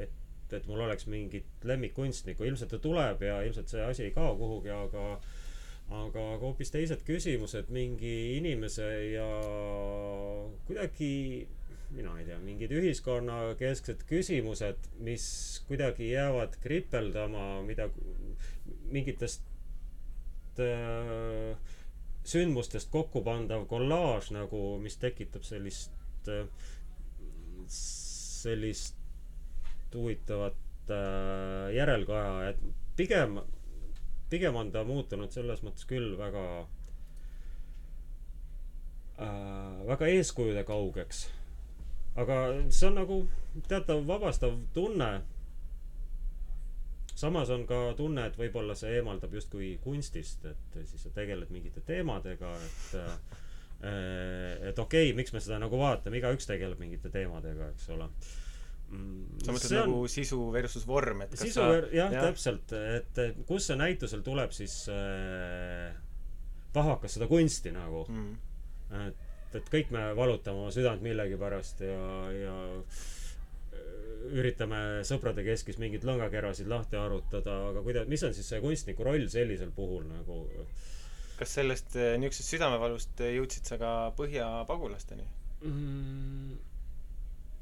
[0.04, 0.12] et,
[0.52, 4.72] et mul oleks mingit lemmikkunstnikku, ilmselt ta tuleb ja ilmselt see asi ei kao kuhugi,
[4.76, 5.08] aga
[5.88, 9.28] aga, hoopis teised küsimused mingi inimese ja
[10.68, 11.48] kuidagi
[11.96, 15.28] mina ei tea, mingid ühiskonnakesksed küsimused, mis
[15.70, 17.88] kuidagi jäävad kripeldama, mida
[18.92, 19.46] mingitest
[20.60, 21.56] äh,
[22.28, 26.44] sündmustest kokku pandav kollaaž nagu, mis tekitab sellist äh,,
[27.72, 29.00] sellist
[29.96, 32.60] huvitavat äh, järelkaja, et
[33.00, 33.40] pigem
[34.30, 36.44] pigem on ta muutunud selles mõttes küll väga
[39.24, 41.28] äh,, väga eeskujude kaugeks.
[42.16, 42.38] aga
[42.70, 43.18] see on nagu
[43.68, 45.22] teatav vabastav tunne.
[47.16, 51.82] samas on ka tunne, et võib-olla see eemaldab justkui kunstist, et siis sa tegeled mingite
[51.82, 53.14] teemadega, et äh,
[54.70, 58.10] et okei okay,, miks me seda nagu vaatame, igaüks tegeleb mingite teemadega, eks ole
[58.88, 59.80] sa mõtled on...
[59.82, 64.24] nagu sisu versus vorm, et kas sisu sa jah ja., täpselt, et kus see näitusel
[64.26, 65.92] tuleb siis äh,
[66.76, 68.34] pahakas seda kunsti nagu mm..
[69.08, 69.24] et,
[69.60, 73.02] et kõik me valutame oma südant millegipärast ja, ja äh,
[74.38, 79.28] üritame sõprade keskis mingeid lõngakerasid lahti arutada, aga kuida-, mis on siis see kunstniku roll
[79.32, 80.46] sellisel puhul nagu?
[81.38, 85.28] kas sellest äh, niisugusest südamevalust jõudsid sa ka Põhja pagulasteni
[85.62, 86.56] mm,?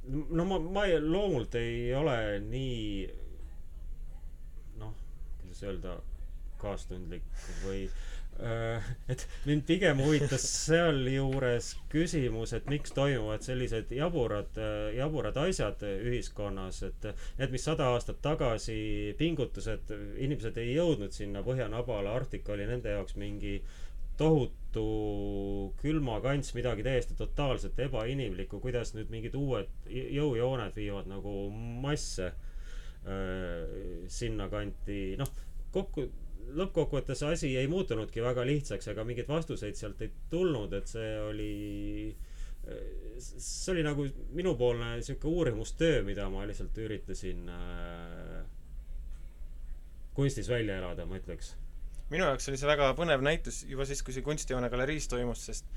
[0.07, 3.05] No ma, ma ei, loomult ei ole nii
[4.81, 4.91] noh,
[5.41, 5.95] kuidas öelda,
[6.61, 7.25] kaastundlik
[7.65, 14.59] või äh, et mind pigem huvitas sealjuures küsimus, et miks toimuvad sellised jaburad,
[14.95, 18.77] jaburad asjad ühiskonnas, et need, mis sada aastat tagasi
[19.19, 23.59] pingutused, inimesed ei jõudnud sinna Põhjanabala, Arktika oli nende jaoks mingi
[24.17, 24.85] tohutu
[25.81, 31.33] külmakants, midagi täiesti totaalselt ebainimlikku, kuidas nüüd mingid uued jõujooned viivad nagu
[31.83, 35.31] masse äh, sinnakanti, noh,
[35.75, 36.07] kokku,
[36.55, 41.51] lõppkokkuvõttes asi ei muutunudki väga lihtsaks, ega mingeid vastuseid sealt ei tulnud, et see oli
[42.11, 48.41] äh, see oli nagu minupoolne sihuke uurimustöö, mida ma lihtsalt üritasin äh,
[50.15, 51.55] kunstis välja elada, ma ütleks
[52.13, 55.69] minu jaoks oli see väga põnev näitus juba siis, kui see kunstijoone galeriis toimus, sest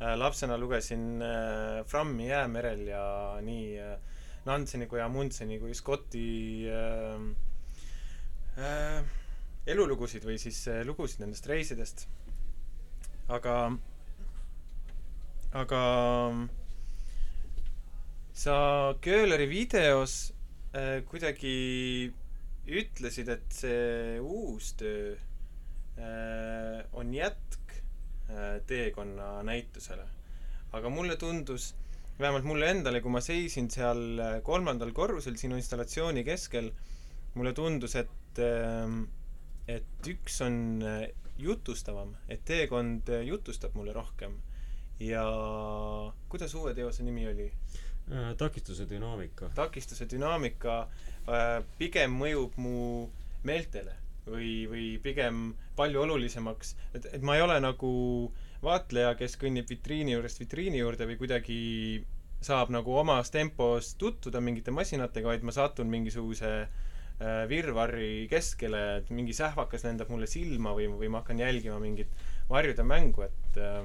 [0.00, 3.04] äh, lapsena lugesin äh, Frammi Jäämerel ja
[3.44, 3.98] nii äh,
[4.44, 6.68] Nanseni kui Amundseni kui Scotti
[9.72, 12.04] elulugusid või siis lugusid nendest reisidest.
[13.32, 13.54] aga,
[15.62, 15.80] aga
[18.36, 18.56] sa
[19.00, 20.34] Köhleri videos
[21.08, 21.56] kuidagi
[22.68, 25.16] ütlesid, et see uus töö
[26.92, 27.72] on jätk
[28.30, 30.06] äh, teekonna näitusele.
[30.72, 31.74] aga mulle tundus,
[32.18, 36.72] vähemalt mulle endale, kui ma seisin seal äh, kolmandal korrusel sinu installatsiooni keskel,
[37.34, 38.40] mulle tundus, et,
[39.68, 40.56] et üks on
[41.38, 44.40] jutustavam, et teekond jutustab mulle rohkem.
[45.00, 45.24] ja
[46.30, 47.50] kuidas uue teose nimi oli?
[48.38, 49.48] takistuse dünaamika.
[49.54, 50.88] takistuse dünaamika
[51.78, 52.74] pigem mõjub mu
[53.42, 57.92] meeltele või, või pigem palju olulisemaks, et, et ma ei ole nagu
[58.64, 61.58] vaatleja, kes kõnnib vitriini juurest vitriini juurde või kuidagi
[62.44, 69.12] saab nagu omas tempos tutvuda mingite masinatega, vaid ma satun mingisuguse äh, virvarri keskele, et
[69.14, 72.12] mingi sähvakas lendab mulle silma või, või ma hakkan jälgima mingit
[72.50, 73.84] varjude mängu, et äh,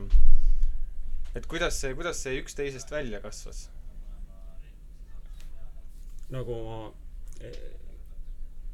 [1.37, 3.67] et kuidas see, kuidas see üks teisest välja kasvas?
[6.29, 6.79] nagu ma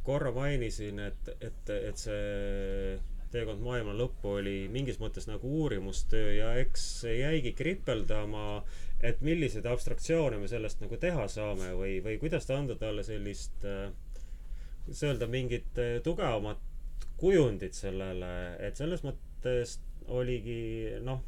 [0.06, 2.98] korra mainisin, et, et, et see
[3.34, 8.62] teekond maailma lõppu oli mingis mõttes nagu uurimustöö ja eks jäigi kripeldama,
[9.04, 13.66] et milliseid abstraktsioone me sellest nagu teha saame või, või kuidas anda talle sellist,
[14.86, 16.64] kuidas öelda, mingit tugevamat
[17.20, 18.32] kujundit sellele,
[18.64, 19.80] et selles mõttes
[20.16, 21.24] oligi noh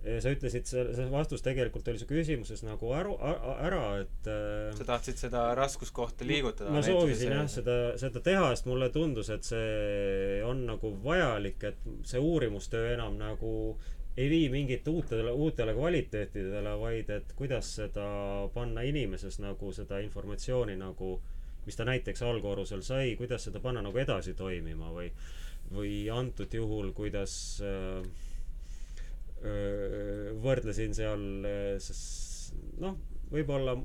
[0.00, 3.18] sa ütlesid, see, vastus tegelikult oli su küsimuses nagu aru,
[3.60, 6.72] ära, et äh, sa tahtsid seda raskuskohta liigutada?
[6.72, 11.82] ma soovisin jah, seda, seda teha, sest mulle tundus, et see on nagu vajalik, et
[12.08, 13.52] see uurimustöö enam nagu
[14.16, 18.08] ei vii mingit uutele, uutele kvaliteetidele, vaid et kuidas seda
[18.56, 21.12] panna inimeses nagu seda informatsiooni nagu,
[21.68, 25.12] mis ta näiteks algkorrusel sai, kuidas seda panna nagu edasi toimima või,
[25.76, 28.28] või antud juhul, kuidas äh,
[30.44, 31.22] võrdlesin seal
[32.80, 32.98] noh,
[33.30, 33.76] võib-olla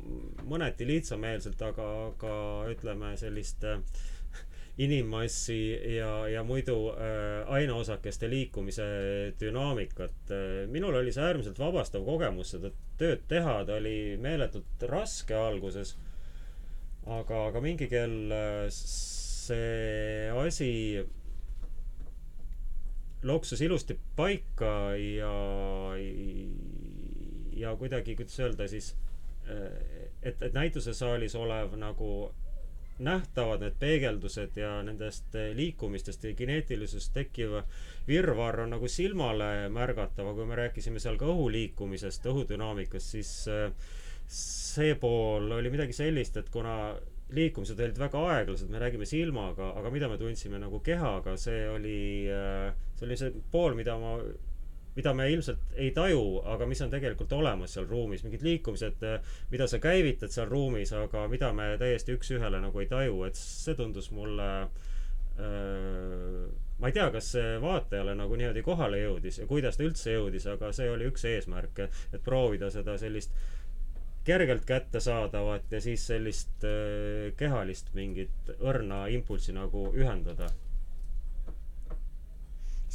[0.49, 2.36] mõneti lihtsameelselt, aga, aga
[2.74, 3.64] ütleme sellist
[4.86, 5.60] inimmassi
[5.95, 8.86] ja, ja muidu äh, aineosakeste liikumise
[9.39, 10.34] dünaamikat.
[10.72, 15.95] minul oli see äärmiselt vabastav kogemus seda tööd teha, ta oli meeletult raske alguses.
[17.06, 18.34] aga, aga mingi kell
[18.74, 20.72] see asi
[23.26, 25.34] loksus ilusti paika ja,
[27.57, 28.93] ja kuidagi, kuidas öelda siis,
[30.21, 32.09] et, et näitusesaalis olev nagu
[32.99, 37.57] nähtavad need peegeldused ja nendest liikumistest ja kineetilisusest tekkiv
[38.07, 43.34] virvarr on nagu silmale märgatav, aga kui me rääkisime seal ka õhu liikumisest, õhudünaamikast, siis
[44.28, 46.95] see pool oli midagi sellist, et kuna
[47.36, 51.99] liikumised olid väga aeglased, me räägime silmaga, aga mida me tundsime nagu kehaga, see oli,
[52.32, 54.16] äh, see oli see pool, mida ma,
[54.96, 59.39] mida me ilmselt ei taju, aga mis on tegelikult olemas seal ruumis, mingid liikumised, äh,
[59.52, 63.76] mida sa käivitad seal ruumis, aga mida me täiesti üks-ühele nagu ei taju, et see
[63.78, 66.46] tundus mulle äh,
[66.80, 70.48] ma ei tea, kas see vaatajale nagu niimoodi kohale jõudis ja kuidas ta üldse jõudis,
[70.52, 73.36] aga see oli üks eesmärke, et proovida seda sellist
[74.26, 80.50] kergelt kättesaadavat ja siis sellist äh, kehalist mingit õrna impulssi nagu ühendada.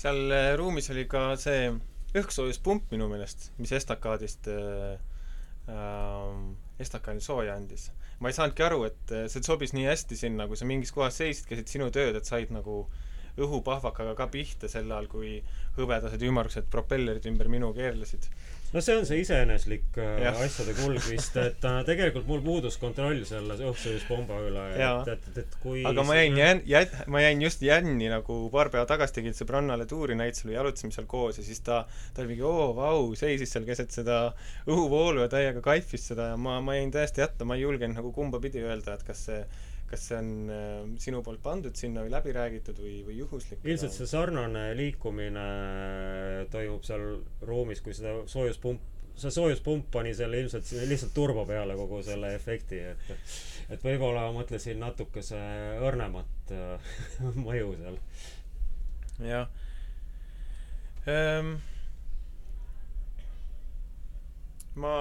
[0.00, 1.70] Seal äh, ruumis oli ka see
[2.16, 4.96] õhksoojuspump minu meelest, mis estakaadist äh,
[5.70, 6.40] äh,
[6.82, 7.90] estakaadi sooja andis.
[8.20, 11.20] ma ei saanudki aru, et äh, see sobis nii hästi sinna, kui sa mingis kohas
[11.20, 12.82] seisid, keset sinu tööd, et said nagu
[13.40, 15.36] õhupahvakaga ka pihta sel ajal, kui
[15.78, 18.26] hõbedased ümmargused propellerid ümber minu keerlesid
[18.72, 23.22] no see on see iseeneslik äh, asjade kulg vist, et äh, tegelikult mul puudus kontroll
[23.28, 27.64] selle õhksõiduspomba üle, et, et, et, kui aga ma jäin jänn-, jät-, ma jäin just
[27.66, 31.82] jänni nagu paar päeva tagasi tegin sõbrannale tuurinäitusele, jalutasime seal koos ja siis ta,
[32.14, 34.20] ta oli mingi oo, vau, seisis seal keset seda
[34.70, 38.14] õhuvoolu ja täiega kaifis seda ja ma, ma jäin täiesti hätta, ma ei julgenud nagu
[38.14, 39.42] kumba pidi öelda, et kas see
[39.90, 43.64] kas see on äh, sinu poolt pandud sinna või läbi räägitud või, või juhuslik?
[43.66, 45.46] ilmselt see sarnane liikumine
[46.52, 47.06] toimub seal
[47.46, 48.84] ruumis, kui seda soojuspump,
[49.18, 53.16] see soojuspump pani selle ilmselt lihtsalt turbo peale kogu selle efekti, et
[53.70, 55.40] et võib-olla mõtlesin natukese
[55.86, 56.92] õrnemat äh,
[57.46, 57.98] mõju seal.
[59.26, 59.50] jah
[61.10, 61.56] ehm,.
[64.80, 64.94] ma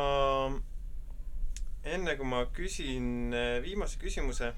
[1.85, 4.51] enne kui ma küsin äh, viimase küsimuse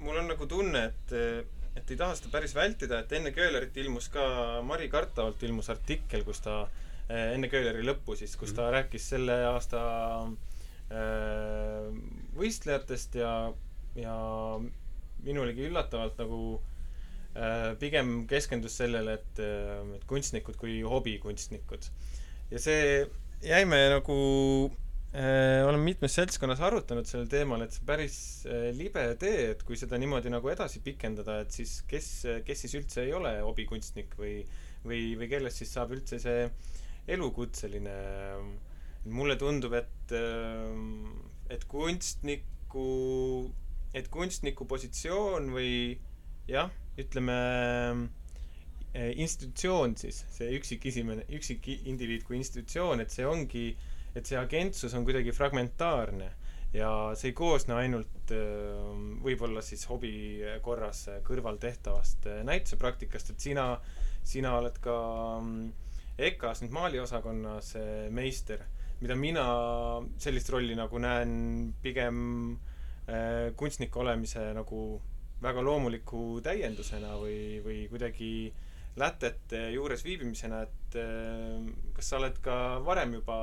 [0.00, 1.14] mul on nagu tunne, et,
[1.76, 4.26] et ei taha seda päris vältida, et enne Köhlerit ilmus ka,
[4.66, 6.62] Mari Kartavalt ilmus artikkel, kus ta
[7.08, 8.76] eh, enne Köhleri lõppu siis, kus ta mm.
[8.76, 9.82] rääkis selle aasta
[10.92, 11.90] äh,
[12.38, 13.34] võistlejatest ja,
[13.98, 14.16] ja
[15.26, 16.40] minulegi üllatavalt nagu
[17.36, 19.44] äh, pigem keskendus sellele, et,
[19.98, 21.92] et kunstnikud kui hobikunstnikud.
[22.50, 22.82] ja see
[23.44, 24.18] jäime nagu
[24.70, 28.16] Äh, olen mitmes seltskonnas arutanud sellel teemal, et see päris
[28.50, 32.08] äh, libe tee, et kui seda niimoodi nagu edasi pikendada, et siis kes,
[32.44, 34.40] kes siis üldse ei ole hobikunstnik või,
[34.84, 36.48] või, või kellest siis saab üldse see
[37.14, 37.96] elukutseline.
[39.06, 42.86] mulle tundub, et, äh, et kunstniku,
[43.94, 45.96] et kunstniku positsioon või
[46.50, 47.36] jah, ütleme
[48.96, 53.85] institutsioon siis, see üksikisimene, üksikindiviid kui institutsioon, et see ongi äh,
[54.16, 56.30] et see agentsus on kuidagi fragmentaarne
[56.76, 58.38] ja see ei koosne ainult äh,
[59.24, 60.12] võib-olla siis hobi
[60.64, 63.68] korras kõrval tehtavast äh, näitusepraktikast, et sina,
[64.26, 64.96] sina oled ka
[65.40, 65.66] mm,
[66.30, 68.64] EKA-s nüüd maaliosakonnas äh, meister,
[69.00, 69.44] mida mina
[70.22, 72.56] sellist rolli nagu näen pigem
[73.54, 74.78] kunstniku olemise nagu
[75.38, 78.30] väga loomuliku täiendusena või, või kuidagi
[78.98, 81.66] lätete juures viibimisena, et äh,
[81.96, 83.36] kas sa oled ka varem juba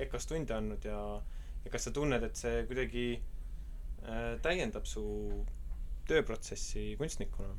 [0.00, 1.00] EKA-s tunde andnud ja,
[1.64, 5.04] ja kas sa tunned, et see kuidagi äh, täiendab su
[6.08, 7.54] tööprotsessi kunstnikuna?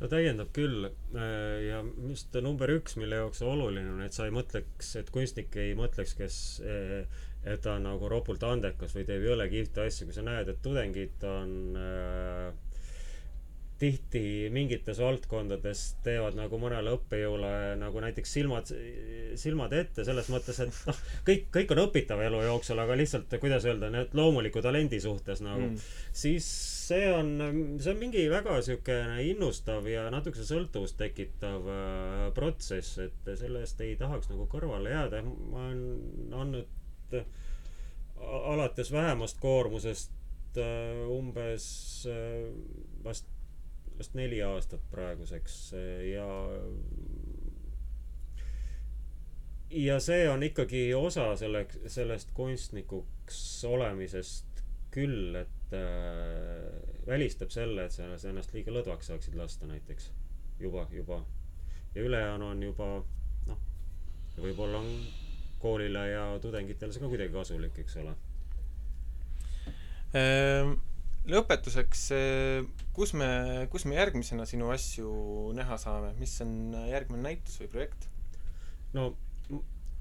[0.00, 4.34] ta täiendab küll äh, ja just number üks, mille jaoks oluline on, et sa ei
[4.34, 9.46] mõtleks, et kunstnik ei mõtleks, kes, et ta on nagu ropult andekas või teeb jõle
[9.52, 12.69] kihvte asju, kui sa näed, et tudengid on äh,
[13.80, 14.22] tihti
[14.52, 18.72] mingites valdkondades teevad nagu mõnele õppejõule nagu näiteks silmad,
[19.40, 23.64] silmad ette selles mõttes, et noh, kõik, kõik on õpitav elu jooksul, aga lihtsalt, kuidas
[23.68, 26.48] öelda, need loomuliku talendi suhtes nagu mm., siis
[26.90, 27.32] see on,
[27.80, 33.96] see on mingi väga siukene innustav ja natukese sõltuvust tekitav äh, protsess, et sellest ei
[34.00, 35.24] tahaks nagu kõrvale jääda.
[35.24, 37.20] ma olen andnud
[38.20, 41.66] alates vähemast koormusest äh, umbes
[42.10, 42.50] äh,
[43.04, 43.26] vast
[44.00, 45.56] vast neli aastat praeguseks
[46.08, 46.26] ja
[49.70, 57.94] ja see on ikkagi osa selleks, sellest kunstnikuks olemisest küll, et äh, välistab selle, et
[57.94, 60.10] sa ennast liiga lõdvaks saaksid lasta näiteks
[60.60, 61.20] juba, juba.
[61.94, 62.88] ja ülejäänu on juba
[63.46, 63.62] noh,
[64.40, 64.90] võib-olla on
[65.60, 68.16] koolile ja tudengitele see ka kuidagi kasulik, eks ole
[70.16, 70.78] ehm
[71.28, 72.06] lõpetuseks,
[72.96, 73.28] kus me,
[73.70, 75.10] kus me järgmisena sinu asju
[75.56, 78.08] näha saame, mis on järgmine näitus või projekt?
[78.96, 79.12] no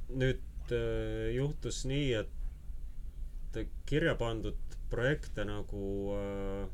[0.10, 3.60] nüüd äh, juhtus nii, et
[3.90, 4.58] kirja pandud
[4.90, 6.66] projekte nagu äh,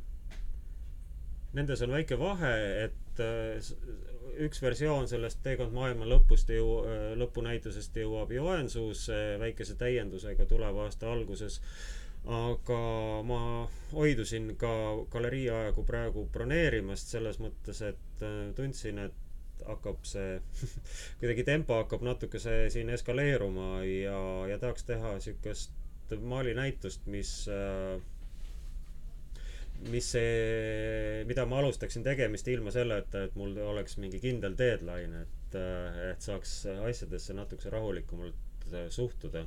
[1.55, 2.53] nendes on väike vahe,
[2.85, 3.73] et äh,
[4.45, 11.11] üks versioon sellest Teekond maailma lõpust jõu- äh,, lõpunäitusest jõuab Joensuusse väikese täiendusega tuleva aasta
[11.11, 11.61] alguses
[12.25, 12.79] aga
[13.25, 13.39] ma
[13.91, 14.71] hoidusin ka
[15.13, 20.39] galerii aegu praegu broneerimast selles mõttes, et äh, tundsin, et hakkab see
[21.21, 24.17] kuidagi tempo hakkab natukese siin eskaleeruma ja,
[24.49, 28.01] ja tahaks teha siukest maalinäitust, mis äh,
[29.91, 35.57] mis see, mida ma alustaksin tegemist ilma selleta, et mul oleks mingi kindel deadline, et,
[35.61, 38.41] äh, et saaks asjadesse natukese rahulikumalt
[38.89, 39.43] suhtuda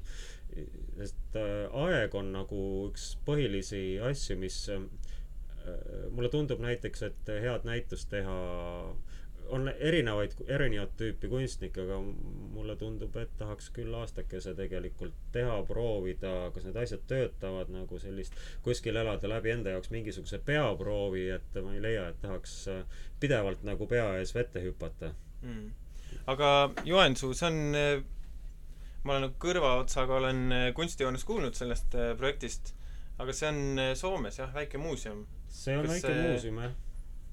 [0.98, 4.82] sest äh, aeg on nagu üks põhilisi asju, mis äh,
[6.10, 8.38] mulle tundub näiteks, et head näitust teha
[9.48, 11.98] on erinevaid, erinevat tüüpi kunstnikke, aga
[12.54, 18.36] mulle tundub, et tahaks küll aastakese tegelikult teha, proovida, kas need asjad töötavad nagu sellist,
[18.64, 23.64] kuskil elada läbi enda jaoks mingisuguse peaproovi, et ma ei leia, et tahaks äh, pidevalt
[23.68, 25.14] nagu pea ees vette hüpata.
[25.42, 25.70] Mm..
[26.26, 26.48] aga
[26.84, 27.58] Joensuu, see on
[29.04, 32.74] ma olen nagu kõrvaotsaga olen äh, kunstijoones kuulnud sellest äh, projektist,
[33.22, 35.24] aga see on äh, Soomes jah, väike muuseum.
[35.48, 36.74] see on kas väike see, muuseum jah.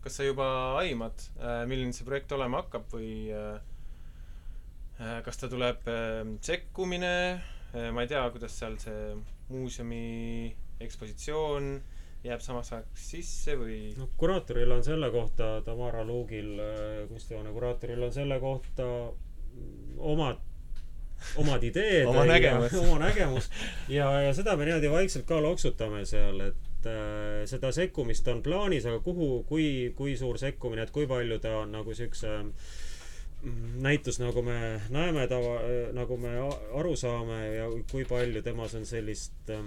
[0.06, 0.48] kas sa juba
[0.84, 1.24] aimad,
[1.66, 3.32] milline see projekt olema hakkab või
[5.26, 5.82] kas ta tuleb
[6.46, 7.16] sekkumine,
[7.74, 9.16] ma ei tea, kuidas seal see
[9.50, 10.54] muuseumi
[10.86, 11.72] ekspositsioon
[12.26, 13.80] jääb samas ajaks sisse või?
[13.98, 16.54] no kuraatoril on selle kohta, Tamara Luugil,
[17.10, 18.88] kunstihoone kuraatoril on selle kohta
[20.14, 20.45] omad
[21.42, 22.74] omad ideed oma nägemus.
[22.84, 23.50] oma nägemus.
[23.92, 28.86] Ja, ja seda me niimoodi vaikselt ka loksutame seal, et äh, seda sekkumist on plaanis,
[28.90, 34.20] aga kuhu, kui, kui suur sekkumine, et kui palju ta on nagu siukse mm, näitus,
[34.22, 34.60] nagu me
[34.94, 35.58] näeme tava,
[35.98, 36.38] nagu me
[36.80, 39.66] aru saame ja kui palju temas on sellist äh,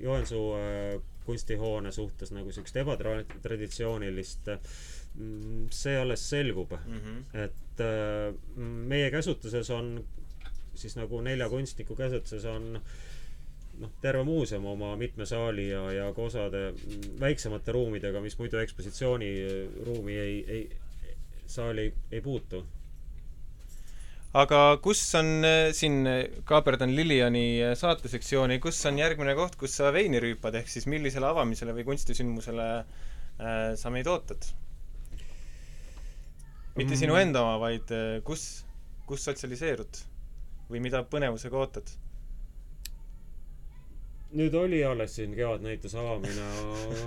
[0.00, 1.00] Joensuu äh,
[1.30, 4.50] kunstihoone suhtes nagu siukest ebatraditsioonilist
[5.18, 6.98] Mm, see alles selgub mm.
[6.98, 7.38] -hmm.
[7.44, 10.04] et äh, meie käsutuses on
[10.74, 12.80] siis nagu nelja kunstniku käsutuses on
[13.78, 16.74] noh, terve muuseum oma mitme saali ja, ja ka osade
[17.20, 20.70] väiksemate ruumidega, mis muidu ekspositsiooniruumi ei, ei,
[21.46, 22.66] saali ei, ei puutu.
[24.36, 26.04] Aga kus on äh, siin,
[26.46, 31.26] kaaperdan Liliani äh, saatesektsiooni, kus on järgmine koht, kus sa veini rüüpad, ehk siis millisele
[31.30, 34.52] avamisele või kunstisündmusele äh, sa meid ootad?
[36.76, 37.20] mitte sinu mm.
[37.24, 38.64] enda oma, vaid eh, kus,
[39.08, 40.04] kus sotsialiseerud
[40.70, 41.92] või mida põnevusega ootad?
[44.30, 46.44] nüüd oli alles siin kevadnäituse avamine,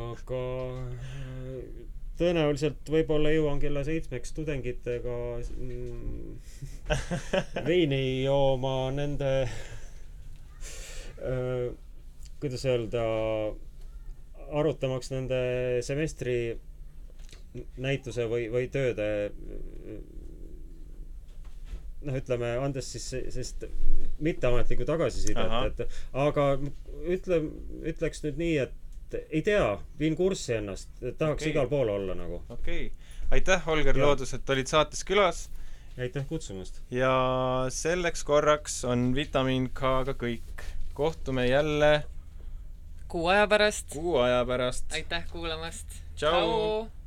[0.09, 0.41] aga
[0.91, 5.16] eh, tõenäoliselt võib-olla jõuan kella seitsmeks tudengitega
[5.57, 6.36] mm,
[7.70, 9.32] veini jooma nende
[11.24, 11.74] äh,
[12.43, 13.03] kuidas öelda,
[14.51, 15.39] arutamaks nende
[15.86, 16.36] semestri
[17.80, 19.07] näituse või, või tööde
[22.03, 23.64] noh, ütleme, andes siis sellist
[24.24, 26.47] mitteametlikku tagasisidet, et aga
[27.16, 27.39] ütle,
[27.93, 28.55] ütleks nüüd nii,
[29.14, 29.66] et ei tea,
[29.99, 31.51] viin kurssi ennast, tahaks okay.
[31.51, 32.43] igal pool olla nagu.
[32.49, 32.97] okei okay.,
[33.32, 34.05] aitäh, Holger ja.
[34.05, 35.49] Loodus, et olid saates külas.
[35.99, 36.82] aitäh kutsumast.
[36.91, 37.14] ja
[37.70, 40.66] selleks korraks on Vitamiin K-ga kõik.
[40.93, 42.03] kohtume jälle
[43.07, 43.88] kuu aja pärast.
[43.93, 44.91] kuu aja pärast.
[44.93, 45.88] aitäh kuulamast.
[46.16, 47.02] tšau, tšau.!